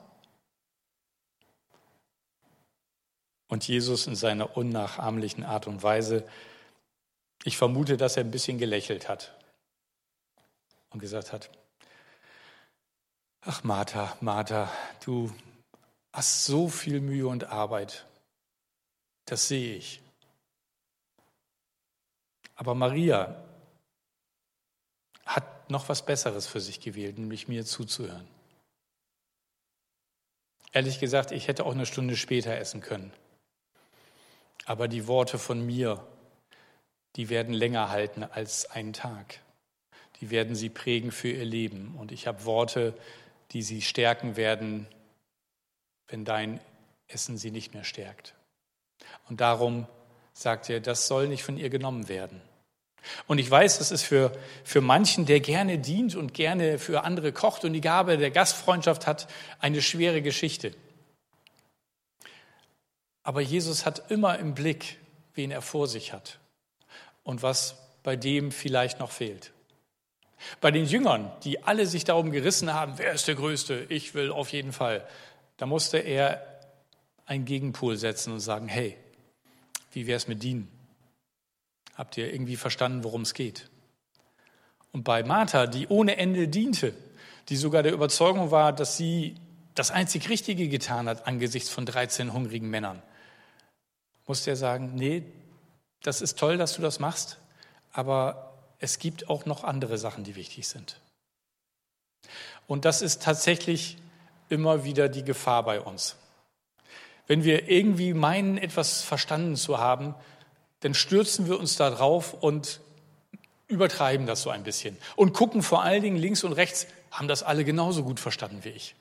Und 3.49 3.69
Jesus 3.69 4.07
in 4.07 4.17
seiner 4.17 4.57
unnachahmlichen 4.57 5.45
Art 5.45 5.67
und 5.67 5.83
Weise, 5.83 6.27
ich 7.45 7.57
vermute, 7.57 7.97
dass 7.97 8.17
er 8.17 8.25
ein 8.25 8.31
bisschen 8.31 8.59
gelächelt 8.59 9.09
hat 9.09 9.37
und 10.91 10.99
gesagt 10.99 11.33
hat, 11.33 11.51
ach 13.43 13.63
Martha, 13.63 14.17
Martha, 14.21 14.73
du 15.05 15.31
hast 16.15 16.45
so 16.45 16.69
viel 16.69 17.01
Mühe 17.01 17.27
und 17.27 17.45
Arbeit, 17.45 18.07
das 19.25 19.49
sehe 19.49 19.75
ich. 19.75 20.01
Aber 22.55 22.77
Maria, 22.77 23.43
hat 25.27 25.71
noch 25.71 25.89
was 25.89 26.07
Besseres 26.07 26.47
für 26.47 26.61
sich 26.61 26.81
gewählt, 26.81 27.19
nämlich 27.19 27.49
mir 27.49 27.65
zuzuhören. 27.65 28.29
Ehrlich 30.73 31.01
gesagt, 31.01 31.33
ich 31.33 31.49
hätte 31.49 31.67
auch 31.67 31.73
eine 31.73 31.87
Stunde 31.87 32.17
später 32.17 32.57
essen 32.57 32.81
können. 32.81 33.13
Aber 34.67 34.87
die 34.87 35.09
Worte 35.09 35.39
von 35.39 35.67
mir, 35.67 36.07
die 37.17 37.29
werden 37.29 37.55
länger 37.55 37.91
halten 37.91 38.23
als 38.23 38.71
einen 38.71 38.93
Tag. 38.93 39.41
Die 40.21 40.31
werden 40.31 40.55
sie 40.55 40.69
prägen 40.69 41.11
für 41.11 41.31
ihr 41.31 41.45
Leben. 41.45 41.97
Und 41.97 42.13
ich 42.13 42.29
habe 42.29 42.45
Worte, 42.45 42.97
die 43.51 43.63
sie 43.63 43.83
stärken 43.83 44.37
werden, 44.37 44.87
wenn 46.15 46.25
dein 46.25 46.61
Essen 47.09 47.37
sie 47.37 47.51
nicht 47.51 47.75
mehr 47.75 47.83
stärkt. 47.83 48.35
Und 49.29 49.41
darum 49.41 49.89
sagt 50.33 50.71
er, 50.71 50.79
das 50.79 51.09
soll 51.09 51.27
nicht 51.27 51.43
von 51.43 51.57
ihr 51.57 51.71
genommen 51.71 52.09
werden. 52.09 52.41
Und 53.27 53.39
ich 53.39 53.51
weiß, 53.51 53.79
das 53.79 53.91
ist 53.91 54.05
für, 54.05 54.31
für 54.63 54.81
manchen, 54.81 55.27
der 55.27 55.41
gerne 55.41 55.77
dient 55.77 56.15
und 56.15 56.33
gerne 56.33 56.79
für 56.79 57.03
andere 57.03 57.33
kocht 57.33 57.65
und 57.65 57.73
die 57.73 57.81
Gabe 57.81 58.17
der 58.17 58.31
Gastfreundschaft 58.31 59.09
hat, 59.09 59.27
eine 59.59 59.83
schwere 59.83 60.23
Geschichte. 60.23 60.73
Aber 63.25 63.41
Jesus 63.41 63.85
hat 63.85 64.09
immer 64.13 64.39
im 64.39 64.55
Blick, 64.55 65.01
wen 65.35 65.51
er 65.51 65.63
vor 65.63 65.89
sich 65.89 66.13
hat 66.13 66.39
und 67.25 67.43
was 67.43 67.77
bei 68.05 68.15
dem 68.15 68.53
vielleicht 68.53 69.01
noch 69.01 69.11
fehlt. 69.11 69.53
Bei 70.61 70.71
den 70.71 70.85
Jüngern, 70.85 71.33
die 71.43 71.65
alle 71.65 71.87
sich 71.87 72.05
darum 72.05 72.31
gerissen 72.31 72.73
haben, 72.73 72.99
wer 72.99 73.13
ist 73.13 73.27
der 73.27 73.35
Größte, 73.35 73.87
ich 73.89 74.15
will 74.15 74.31
auf 74.31 74.53
jeden 74.53 74.73
Fall, 74.73 75.05
da 75.57 75.67
musste 75.67 75.99
er 75.99 76.43
einen 77.27 77.45
Gegenpol 77.45 77.97
setzen 77.97 78.33
und 78.33 78.41
sagen, 78.41 78.69
hey, 78.69 78.97
wie 79.93 80.07
wäre 80.07 80.17
es 80.17 80.29
mit 80.29 80.43
Dienen? 80.43 80.69
Habt 81.95 82.17
ihr 82.17 82.33
irgendwie 82.33 82.57
verstanden, 82.57 83.05
worum 83.05 83.23
es 83.23 83.35
geht? 83.35 83.71
Und 84.93 85.05
bei 85.05 85.23
Martha, 85.23 85.67
die 85.67 85.89
ohne 85.89 86.17
Ende 86.17 86.49
diente, 86.49 86.95
die 87.49 87.57
sogar 87.57 87.83
der 87.83 87.93
Überzeugung 87.93 88.51
war, 88.51 88.73
dass 88.73 88.97
sie 88.97 89.37
das 89.75 89.91
einzig 89.91 90.29
Richtige 90.29 90.69
getan 90.69 91.09
hat 91.09 91.27
angesichts 91.27 91.69
von 91.69 91.87
13 91.87 92.33
hungrigen 92.33 92.71
Männern, 92.71 93.03
musste 94.27 94.51
er 94.51 94.57
sagen, 94.57 94.95
nee, 94.95 95.25
das 96.03 96.21
ist 96.21 96.39
toll, 96.39 96.57
dass 96.57 96.75
du 96.75 96.83
das 96.83 97.01
machst, 97.01 97.39
aber 97.93 98.55
es 98.79 98.99
gibt 98.99 99.29
auch 99.29 99.47
noch 99.47 99.65
andere 99.65 99.99
Sachen, 99.99 100.25
die 100.25 100.37
wichtig 100.37 100.69
sind. 100.69 101.01
Und 102.67 102.85
das 102.85 103.03
ist 103.03 103.23
tatsächlich 103.23 103.99
immer 104.49 104.85
wieder 104.85 105.09
die 105.09 105.25
Gefahr 105.25 105.63
bei 105.63 105.81
uns. 105.81 106.17
Wenn 107.27 107.45
wir 107.45 107.69
irgendwie 107.71 108.13
meinen, 108.15 108.59
etwas 108.59 109.03
verstanden 109.03 109.57
zu 109.57 109.79
haben, 109.79 110.15
dann 110.81 110.95
stürzen 110.95 111.47
wir 111.47 111.59
uns 111.59 111.77
da 111.77 111.91
drauf 111.91 112.35
und 112.35 112.81
übertreiben 113.67 114.27
das 114.27 114.43
so 114.43 114.51
ein 114.51 114.63
bisschen 114.63 114.99
und 115.17 115.33
gucken 115.33 115.63
vor 115.63 115.83
allen 115.83 116.03
Dingen 116.03 116.17
links 116.17 116.45
und 116.45 116.53
rechts, 116.53 116.87
haben 117.11 117.29
das 117.29 117.43
alle 117.43 117.65
genauso 117.65 118.05
gut 118.05 118.21
verstanden 118.21 118.65
wie 118.65 118.71
ich. 118.71 118.95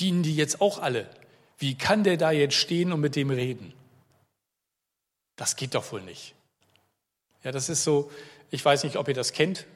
Dienen 0.00 0.22
die 0.24 0.34
jetzt 0.34 0.60
auch 0.60 0.80
alle? 0.80 1.08
Wie 1.58 1.76
kann 1.76 2.02
der 2.02 2.16
da 2.16 2.32
jetzt 2.32 2.56
stehen 2.56 2.92
und 2.92 3.00
mit 3.00 3.14
dem 3.14 3.30
reden? 3.30 3.72
Das 5.36 5.56
geht 5.56 5.74
doch 5.74 5.92
wohl 5.92 6.02
nicht. 6.02 6.34
Ja, 7.44 7.52
das 7.52 7.68
ist 7.68 7.84
so, 7.84 8.10
ich 8.50 8.64
weiß 8.64 8.84
nicht, 8.84 8.96
ob 8.96 9.06
ihr 9.08 9.14
das 9.14 9.32
kennt. 9.32 9.66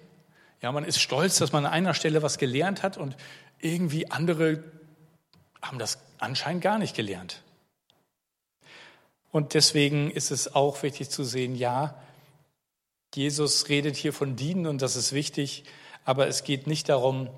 Ja, 0.60 0.72
man 0.72 0.84
ist 0.84 1.00
stolz, 1.00 1.38
dass 1.38 1.52
man 1.52 1.66
an 1.66 1.72
einer 1.72 1.94
Stelle 1.94 2.22
was 2.22 2.38
gelernt 2.38 2.82
hat 2.82 2.96
und 2.96 3.16
irgendwie 3.60 4.10
andere 4.10 4.62
haben 5.62 5.78
das 5.78 5.98
anscheinend 6.18 6.62
gar 6.62 6.78
nicht 6.78 6.94
gelernt. 6.94 7.42
Und 9.30 9.54
deswegen 9.54 10.10
ist 10.10 10.30
es 10.30 10.54
auch 10.54 10.82
wichtig 10.82 11.10
zu 11.10 11.24
sehen, 11.24 11.54
ja, 11.54 11.94
Jesus 13.14 13.68
redet 13.68 13.96
hier 13.96 14.12
von 14.12 14.36
Dienen 14.36 14.66
und 14.66 14.82
das 14.82 14.96
ist 14.96 15.12
wichtig, 15.12 15.64
aber 16.04 16.28
es 16.28 16.44
geht 16.44 16.66
nicht 16.66 16.88
darum, 16.88 17.28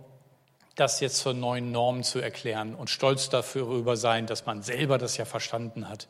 das 0.76 1.00
jetzt 1.00 1.18
zur 1.18 1.34
neuen 1.34 1.72
Norm 1.72 2.02
zu 2.02 2.20
erklären 2.20 2.74
und 2.74 2.90
stolz 2.90 3.28
dafür 3.28 3.96
sein, 3.96 4.26
dass 4.26 4.46
man 4.46 4.62
selber 4.62 4.98
das 4.98 5.16
ja 5.16 5.24
verstanden 5.24 5.88
hat 5.88 6.08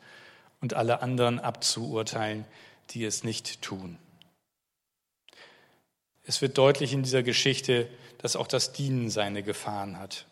und 0.61 0.73
alle 0.73 1.01
anderen 1.01 1.39
abzuurteilen, 1.39 2.45
die 2.91 3.03
es 3.03 3.23
nicht 3.23 3.61
tun. 3.61 3.97
Es 6.23 6.41
wird 6.41 6.57
deutlich 6.57 6.93
in 6.93 7.03
dieser 7.03 7.23
Geschichte, 7.23 7.89
dass 8.19 8.35
auch 8.35 8.47
das 8.47 8.73
Dienen 8.73 9.09
seine 9.09 9.43
Gefahren 9.43 9.97
hat. 9.97 10.25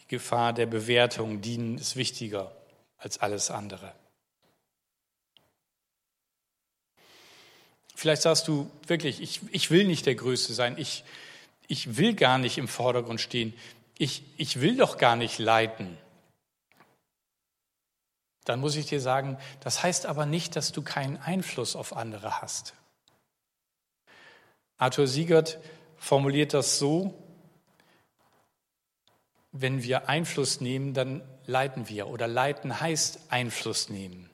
Die 0.00 0.08
Gefahr 0.08 0.52
der 0.52 0.66
Bewertung, 0.66 1.40
Dienen 1.40 1.78
ist 1.78 1.96
wichtiger 1.96 2.52
als 2.98 3.18
alles 3.18 3.50
andere. 3.50 3.92
Vielleicht 7.94 8.22
sagst 8.22 8.46
du 8.48 8.70
wirklich, 8.86 9.20
ich, 9.20 9.40
ich 9.52 9.70
will 9.70 9.86
nicht 9.86 10.06
der 10.06 10.14
Größte 10.14 10.52
sein, 10.52 10.76
ich, 10.78 11.04
ich 11.66 11.96
will 11.96 12.14
gar 12.14 12.38
nicht 12.38 12.58
im 12.58 12.68
Vordergrund 12.68 13.20
stehen, 13.20 13.54
ich, 13.98 14.22
ich 14.36 14.60
will 14.60 14.76
doch 14.76 14.98
gar 14.98 15.16
nicht 15.16 15.38
leiten. 15.38 15.96
Dann 18.44 18.60
muss 18.60 18.76
ich 18.76 18.86
dir 18.86 19.00
sagen, 19.00 19.38
das 19.60 19.82
heißt 19.82 20.06
aber 20.06 20.26
nicht, 20.26 20.56
dass 20.56 20.72
du 20.72 20.82
keinen 20.82 21.16
Einfluss 21.16 21.74
auf 21.74 21.96
andere 21.96 22.42
hast. 22.42 22.74
Arthur 24.78 25.06
Siegert 25.06 25.58
formuliert 25.96 26.54
das 26.54 26.78
so, 26.78 27.14
wenn 29.52 29.82
wir 29.82 30.08
Einfluss 30.08 30.60
nehmen, 30.60 30.92
dann 30.92 31.22
leiten 31.46 31.88
wir. 31.88 32.08
Oder 32.08 32.26
leiten 32.28 32.80
heißt 32.80 33.20
Einfluss 33.30 33.88
nehmen. 33.88 34.30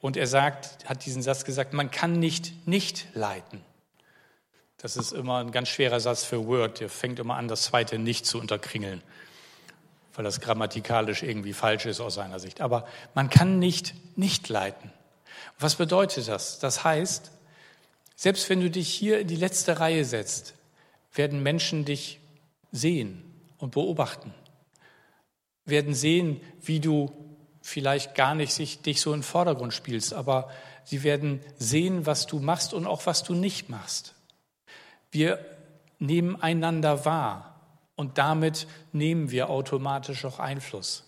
Und 0.00 0.16
er 0.16 0.26
sagt, 0.26 0.88
hat 0.88 1.04
diesen 1.06 1.22
Satz 1.22 1.44
gesagt, 1.44 1.72
man 1.72 1.90
kann 1.90 2.20
nicht 2.20 2.66
nicht 2.66 3.06
leiten. 3.14 3.62
Das 4.76 4.96
ist 4.96 5.12
immer 5.12 5.38
ein 5.38 5.50
ganz 5.50 5.68
schwerer 5.68 5.98
Satz 5.98 6.24
für 6.24 6.46
Word. 6.46 6.80
Der 6.80 6.88
fängt 6.88 7.18
immer 7.18 7.36
an, 7.36 7.48
das 7.48 7.62
zweite 7.62 7.98
nicht 7.98 8.26
zu 8.26 8.38
unterkringeln, 8.38 9.02
weil 10.14 10.24
das 10.24 10.40
grammatikalisch 10.40 11.24
irgendwie 11.24 11.52
falsch 11.52 11.86
ist 11.86 12.00
aus 12.00 12.14
seiner 12.14 12.38
Sicht. 12.38 12.60
Aber 12.60 12.86
man 13.14 13.28
kann 13.28 13.58
nicht 13.58 13.94
nicht 14.16 14.48
leiten. 14.48 14.92
Was 15.58 15.76
bedeutet 15.76 16.28
das? 16.28 16.60
Das 16.60 16.84
heißt, 16.84 17.32
selbst 18.20 18.50
wenn 18.50 18.60
du 18.60 18.68
dich 18.68 18.92
hier 18.92 19.20
in 19.20 19.28
die 19.28 19.36
letzte 19.36 19.78
Reihe 19.78 20.04
setzt, 20.04 20.54
werden 21.14 21.40
Menschen 21.40 21.84
dich 21.84 22.18
sehen 22.72 23.22
und 23.58 23.70
beobachten, 23.70 24.34
werden 25.64 25.94
sehen, 25.94 26.40
wie 26.60 26.80
du 26.80 27.12
vielleicht 27.62 28.16
gar 28.16 28.34
nicht 28.34 28.52
sich, 28.52 28.82
dich 28.82 29.00
so 29.00 29.12
in 29.12 29.20
den 29.20 29.24
Vordergrund 29.24 29.72
spielst, 29.72 30.14
aber 30.14 30.50
sie 30.82 31.04
werden 31.04 31.38
sehen, 31.58 32.06
was 32.06 32.26
du 32.26 32.40
machst 32.40 32.74
und 32.74 32.88
auch 32.88 33.06
was 33.06 33.22
du 33.22 33.34
nicht 33.34 33.68
machst. 33.68 34.16
Wir 35.12 35.38
nehmen 36.00 36.42
einander 36.42 37.04
wahr 37.04 37.60
und 37.94 38.18
damit 38.18 38.66
nehmen 38.90 39.30
wir 39.30 39.48
automatisch 39.48 40.24
auch 40.24 40.40
Einfluss, 40.40 41.04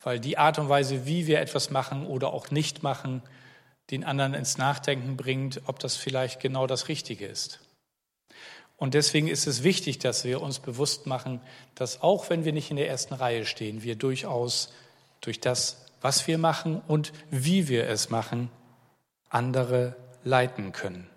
weil 0.00 0.18
die 0.18 0.38
Art 0.38 0.58
und 0.58 0.70
Weise, 0.70 1.04
wie 1.04 1.26
wir 1.26 1.40
etwas 1.40 1.68
machen 1.70 2.06
oder 2.06 2.32
auch 2.32 2.50
nicht 2.50 2.82
machen, 2.82 3.22
den 3.90 4.04
anderen 4.04 4.34
ins 4.34 4.58
Nachdenken 4.58 5.16
bringt, 5.16 5.62
ob 5.66 5.78
das 5.78 5.96
vielleicht 5.96 6.40
genau 6.40 6.66
das 6.66 6.88
Richtige 6.88 7.26
ist. 7.26 7.60
Und 8.76 8.94
deswegen 8.94 9.28
ist 9.28 9.46
es 9.46 9.62
wichtig, 9.62 9.98
dass 9.98 10.24
wir 10.24 10.42
uns 10.42 10.58
bewusst 10.58 11.06
machen, 11.06 11.40
dass 11.74 12.02
auch 12.02 12.28
wenn 12.28 12.44
wir 12.44 12.52
nicht 12.52 12.70
in 12.70 12.76
der 12.76 12.88
ersten 12.88 13.14
Reihe 13.14 13.46
stehen, 13.46 13.82
wir 13.82 13.96
durchaus 13.96 14.72
durch 15.20 15.40
das, 15.40 15.86
was 16.02 16.26
wir 16.26 16.36
machen 16.36 16.82
und 16.86 17.12
wie 17.30 17.68
wir 17.68 17.88
es 17.88 18.10
machen, 18.10 18.50
andere 19.30 19.96
leiten 20.24 20.72
können. 20.72 21.08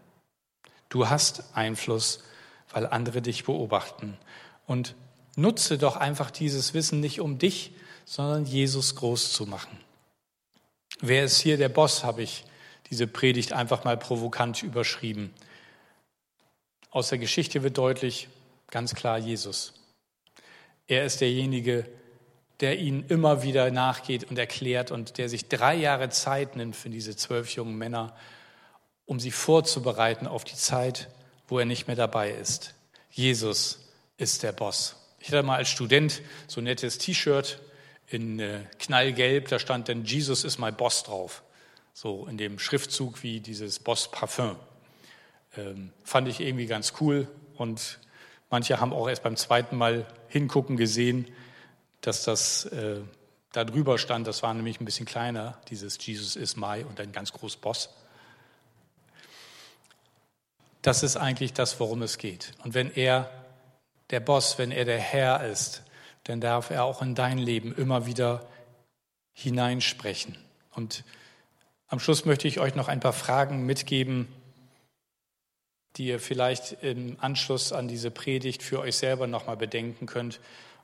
Du 0.87 1.09
hast 1.09 1.43
Einfluss, 1.53 2.23
weil 2.71 2.87
andere 2.87 3.21
dich 3.21 3.43
beobachten. 3.43 4.17
Und 4.65 4.95
nutze 5.35 5.77
doch 5.77 5.97
einfach 5.97 6.31
dieses 6.31 6.73
Wissen 6.73 6.99
nicht 6.99 7.19
um 7.19 7.39
dich, 7.39 7.73
sondern 8.05 8.45
Jesus 8.45 8.95
groß 8.95 9.33
zu 9.33 9.45
machen. 9.45 9.77
Wer 11.01 11.25
ist 11.25 11.39
hier 11.39 11.57
der 11.57 11.69
Boss, 11.69 12.03
habe 12.03 12.23
ich 12.23 12.45
diese 12.89 13.07
Predigt 13.07 13.53
einfach 13.53 13.83
mal 13.83 13.97
provokant 13.97 14.63
überschrieben. 14.63 15.33
Aus 16.91 17.09
der 17.09 17.17
Geschichte 17.19 17.63
wird 17.63 17.77
deutlich, 17.77 18.29
ganz 18.71 18.95
klar 18.95 19.17
Jesus. 19.17 19.73
Er 20.87 21.05
ist 21.05 21.21
derjenige, 21.21 21.85
der 22.59 22.79
ihnen 22.79 23.05
immer 23.07 23.43
wieder 23.43 23.71
nachgeht 23.71 24.25
und 24.25 24.37
erklärt 24.37 24.91
und 24.91 25.17
der 25.17 25.29
sich 25.29 25.47
drei 25.47 25.75
Jahre 25.75 26.09
Zeit 26.09 26.55
nimmt 26.55 26.75
für 26.75 26.89
diese 26.89 27.15
zwölf 27.15 27.51
jungen 27.51 27.77
Männer, 27.77 28.15
um 29.05 29.19
sie 29.19 29.31
vorzubereiten 29.31 30.27
auf 30.27 30.43
die 30.43 30.55
Zeit, 30.55 31.09
wo 31.47 31.59
er 31.59 31.65
nicht 31.65 31.87
mehr 31.87 31.95
dabei 31.95 32.31
ist. 32.31 32.73
Jesus 33.11 33.87
ist 34.17 34.43
der 34.43 34.51
Boss. 34.51 34.95
Ich 35.19 35.27
hatte 35.27 35.43
mal 35.43 35.57
als 35.57 35.69
Student 35.69 36.21
so 36.47 36.59
ein 36.61 36.65
nettes 36.65 36.97
T-Shirt 36.97 37.59
in 38.07 38.39
äh, 38.39 38.61
Knallgelb, 38.79 39.47
da 39.47 39.59
stand 39.59 39.89
dann 39.89 40.03
Jesus 40.03 40.43
ist 40.43 40.57
my 40.57 40.71
Boss 40.71 41.03
drauf. 41.03 41.43
So 42.01 42.25
in 42.27 42.37
dem 42.37 42.59
Schriftzug 42.59 43.23
wie 43.23 43.41
dieses 43.41 43.79
Boss 43.79 44.09
Parfum. 44.09 44.55
Ähm, 45.57 45.91
fand 46.05 46.29
ich 46.29 46.39
irgendwie 46.39 46.65
ganz 46.65 46.93
cool 47.01 47.27
und 47.57 47.99
manche 48.49 48.79
haben 48.79 48.93
auch 48.93 49.09
erst 49.09 49.21
beim 49.21 49.35
zweiten 49.35 49.75
Mal 49.75 50.05
hingucken 50.29 50.77
gesehen, 50.77 51.27
dass 51.99 52.23
das 52.23 52.63
äh, 52.67 53.01
da 53.51 53.65
drüber 53.65 53.97
stand, 53.97 54.27
das 54.27 54.43
war 54.43 54.53
nämlich 54.53 54.79
ein 54.79 54.85
bisschen 54.85 55.05
kleiner, 55.05 55.59
dieses 55.67 55.97
Jesus 55.99 56.37
is 56.37 56.55
my 56.55 56.85
und 56.87 57.01
ein 57.01 57.11
ganz 57.11 57.33
groß 57.33 57.57
Boss. 57.57 57.89
Das 60.81 61.03
ist 61.03 61.17
eigentlich 61.17 61.51
das, 61.51 61.81
worum 61.81 62.01
es 62.01 62.17
geht. 62.17 62.53
Und 62.63 62.75
wenn 62.75 62.95
er 62.95 63.29
der 64.09 64.21
Boss, 64.21 64.57
wenn 64.57 64.71
er 64.71 64.85
der 64.85 64.99
Herr 64.99 65.45
ist, 65.45 65.83
dann 66.23 66.39
darf 66.39 66.69
er 66.69 66.85
auch 66.85 67.01
in 67.01 67.13
dein 67.13 67.39
Leben 67.39 67.75
immer 67.75 68.05
wieder 68.05 68.47
hineinsprechen. 69.33 70.37
Und 70.71 71.03
am 71.89 71.99
Schluss 71.99 72.25
möchte 72.25 72.47
ich 72.47 72.59
euch 72.59 72.75
noch 72.75 72.87
ein 72.87 72.99
paar 72.99 73.13
Fragen 73.13 73.65
mitgeben, 73.65 74.27
die 75.97 76.07
ihr 76.07 76.19
vielleicht 76.19 76.83
im 76.83 77.17
Anschluss 77.19 77.73
an 77.73 77.87
diese 77.87 78.11
Predigt 78.11 78.63
für 78.63 78.79
euch 78.79 78.95
selber 78.95 79.27
nochmal 79.27 79.57
bedenken 79.57 80.05
könnt 80.05 80.39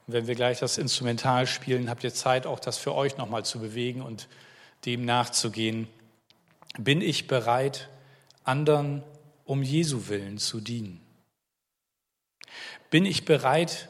und 0.08 0.14
wenn 0.14 0.28
wir 0.28 0.36
gleich 0.36 0.60
das 0.60 0.78
Instrumental 0.78 1.48
spielen, 1.48 1.90
habt 1.90 2.04
ihr 2.04 2.14
Zeit, 2.14 2.46
auch 2.46 2.60
das 2.60 2.78
für 2.78 2.94
euch 2.94 3.18
nochmal 3.18 3.44
zu 3.44 3.60
bewegen 3.60 4.02
und 4.02 4.28
dem 4.86 5.04
nachzugehen. 5.04 5.88
Bin 6.78 7.02
ich 7.02 7.28
bereit, 7.28 7.90
anderen 8.44 9.04
um 9.46 9.64
Jesu 9.64 10.08
willen 10.08 10.38
zu 10.38 10.62
dienen? 10.62 11.02
Bin 12.92 13.06
ich 13.06 13.26
bereit, 13.26 13.90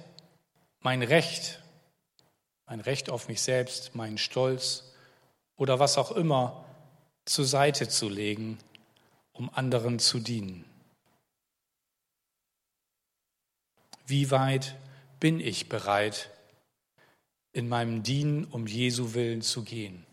mein 0.80 1.02
Recht, 1.02 1.62
mein 2.66 2.80
Recht 2.80 3.10
auf 3.10 3.28
mich 3.28 3.42
selbst, 3.42 3.94
meinen 3.94 4.18
Stolz 4.18 4.94
oder 5.58 5.80
was 5.80 5.98
auch 5.98 6.12
immer 6.12 6.65
zur 7.26 7.46
Seite 7.46 7.90
zu 7.90 8.10
legen, 8.10 8.58
um 9.34 9.50
anderen 9.54 10.00
zu 10.00 10.20
dienen? 10.20 10.66
Wie 14.06 14.32
weit 14.32 14.76
bin 15.20 15.40
ich 15.40 15.70
bereit, 15.70 16.30
in 17.56 17.70
meinem 17.70 18.04
Dienen 18.04 18.44
um 18.44 18.68
Jesu 18.68 19.14
willen 19.14 19.42
zu 19.42 19.64
gehen. 19.64 20.06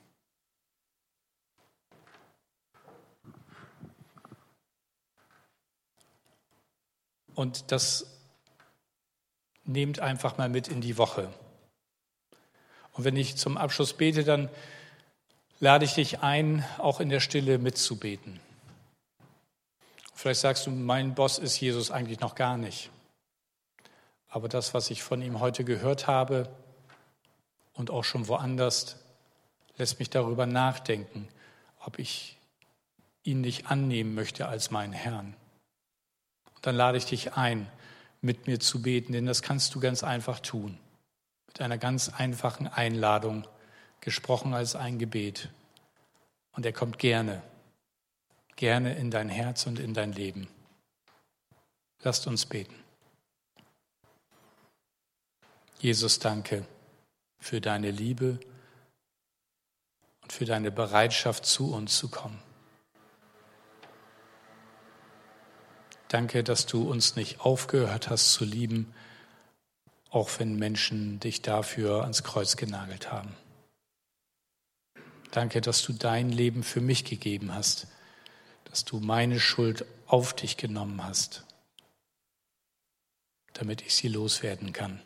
Und 7.35 7.73
das 7.73 8.07
nehmt 9.65 9.99
einfach 9.99 10.39
mal 10.39 10.49
mit 10.49 10.69
in 10.69 10.81
die 10.81 10.99
Woche. 10.99 11.33
Und 12.93 13.05
wenn 13.05 13.17
ich 13.17 13.37
zum 13.37 13.57
Abschluss 13.57 13.95
bete, 13.95 14.23
dann 14.23 14.49
lade 15.63 15.85
ich 15.85 15.95
dich 15.95 16.23
ein, 16.23 16.65
auch 16.79 16.99
in 16.99 17.09
der 17.09 17.21
Stille 17.21 17.57
mitzubeten. 17.57 18.41
Vielleicht 20.13 20.41
sagst 20.41 20.67
du, 20.67 20.73
mein 20.73 21.15
Boss 21.15 21.39
ist 21.39 21.61
Jesus 21.61 21.93
eigentlich 21.93 22.19
noch 22.19 22.35
gar 22.35 22.57
nicht. 22.57 22.91
Aber 24.29 24.49
das, 24.49 24.75
was 24.75 24.91
ich 24.91 25.05
von 25.05 25.23
ihm 25.23 25.39
heute 25.39 25.63
gehört 25.63 26.09
habe 26.09 26.49
und 27.75 27.93
auch 27.93 28.03
schon 28.03 28.27
woanders, 28.27 28.97
lässt 29.77 30.01
mich 30.01 30.11
darüber 30.11 30.47
nachdenken, 30.47 31.29
ob 31.79 32.01
ich 32.01 32.39
ihn 33.23 33.41
nicht 33.41 33.71
annehmen 33.71 34.17
möchte 34.17 34.49
als 34.49 34.73
meinen 34.73 34.93
Herrn. 34.93 35.37
Und 36.57 36.67
dann 36.67 36.75
lade 36.75 36.99
ich 36.99 37.05
dich 37.05 37.35
ein, 37.35 37.71
mit 38.21 38.49
mir 38.49 38.59
zu 38.59 38.83
beten, 38.83 39.13
denn 39.13 39.27
das 39.27 39.43
kannst 39.43 39.77
du 39.77 39.81
ganz 39.81 40.03
einfach 40.03 40.41
tun. 40.41 40.77
Mit 41.47 41.61
einer 41.61 41.79
ganz 41.79 42.09
einfachen 42.09 42.67
Einladung, 42.67 43.47
gesprochen 44.03 44.53
als 44.53 44.77
ein 44.77 44.99
Gebet. 44.99 45.49
Und 46.53 46.67
er 46.67 46.75
kommt 46.75 46.99
gerne, 46.99 47.43
gerne 48.57 48.95
in 48.99 49.11
dein 49.11 49.31
Herz 49.31 49.67
und 49.67 49.79
in 49.79 49.95
dein 49.95 50.13
Leben. 50.13 50.49
Lasst 52.03 52.27
uns 52.27 52.45
beten. 52.45 52.75
Jesus, 55.79 56.19
danke 56.19 56.67
für 57.39 57.61
deine 57.61 57.91
Liebe 57.91 58.39
und 60.21 60.33
für 60.33 60.45
deine 60.45 60.71
Bereitschaft, 60.71 61.47
zu 61.47 61.73
uns 61.73 61.97
zu 61.97 62.09
kommen. 62.09 62.41
Danke, 66.09 66.45
dass 66.45 66.67
du 66.67 66.89
uns 66.89 67.17
nicht 67.17 67.41
aufgehört 67.41 68.11
hast 68.11 68.33
zu 68.33 68.45
lieben, 68.45 68.93
auch 70.11 70.29
wenn 70.39 70.57
Menschen 70.57 71.21
dich 71.21 71.41
dafür 71.41 72.03
ans 72.03 72.23
Kreuz 72.23 72.57
genagelt 72.57 73.11
haben. 73.11 73.35
Danke, 75.33 75.63
dass 75.63 75.83
du 75.83 75.95
dein 75.95 76.29
Leben 76.29 76.63
für 76.63 76.83
mich 76.83 77.07
gegeben 77.07 77.55
hast, 77.55 77.87
dass 78.67 78.85
du 78.85 79.01
meine 79.01 79.41
Schuld 79.41 79.87
auf 80.07 80.37
dich 80.37 80.59
genommen 80.59 81.03
hast, 81.03 81.47
damit 83.55 83.81
ich 83.81 83.95
sie 83.95 84.09
loswerden 84.09 84.75
kann. 84.75 85.01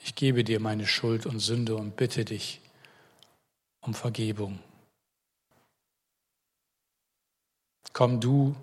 Ich 0.00 0.16
gebe 0.16 0.42
dir 0.42 0.58
meine 0.58 0.84
Schuld 0.84 1.26
und 1.26 1.38
Sünde 1.38 1.76
und 1.76 1.94
bitte 1.94 2.24
dich 2.24 2.60
um 3.80 3.94
Vergebung. 3.94 4.58
Komm 7.92 8.20
du 8.20 8.56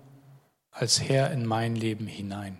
als 0.70 1.00
Herr 1.00 1.30
in 1.30 1.46
mein 1.46 1.76
Leben 1.76 2.06
hinein. 2.06 2.58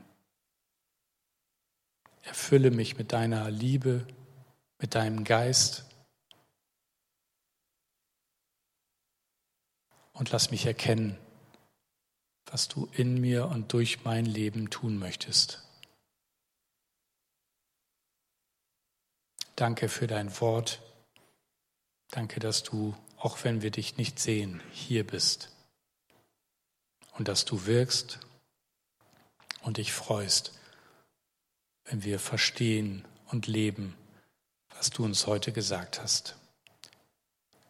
Erfülle 2.22 2.70
mich 2.70 2.96
mit 2.96 3.12
deiner 3.12 3.50
Liebe, 3.50 4.06
mit 4.78 4.94
deinem 4.94 5.24
Geist 5.24 5.89
und 10.20 10.30
lass 10.32 10.50
mich 10.50 10.66
erkennen, 10.66 11.16
was 12.44 12.68
du 12.68 12.90
in 12.92 13.18
mir 13.22 13.46
und 13.46 13.72
durch 13.72 14.04
mein 14.04 14.26
Leben 14.26 14.68
tun 14.68 14.98
möchtest. 14.98 15.66
Danke 19.56 19.88
für 19.88 20.06
dein 20.06 20.38
Wort. 20.40 20.82
Danke, 22.10 22.38
dass 22.38 22.62
du, 22.62 22.94
auch 23.16 23.44
wenn 23.44 23.62
wir 23.62 23.70
dich 23.70 23.96
nicht 23.96 24.18
sehen, 24.18 24.62
hier 24.72 25.06
bist 25.06 25.50
und 27.12 27.26
dass 27.26 27.46
du 27.46 27.64
wirkst 27.64 28.20
und 29.62 29.78
dich 29.78 29.90
freust, 29.90 30.52
wenn 31.84 32.04
wir 32.04 32.18
verstehen 32.18 33.06
und 33.28 33.46
leben, 33.46 33.96
was 34.68 34.90
du 34.90 35.02
uns 35.02 35.26
heute 35.26 35.50
gesagt 35.50 36.02
hast. 36.02 36.39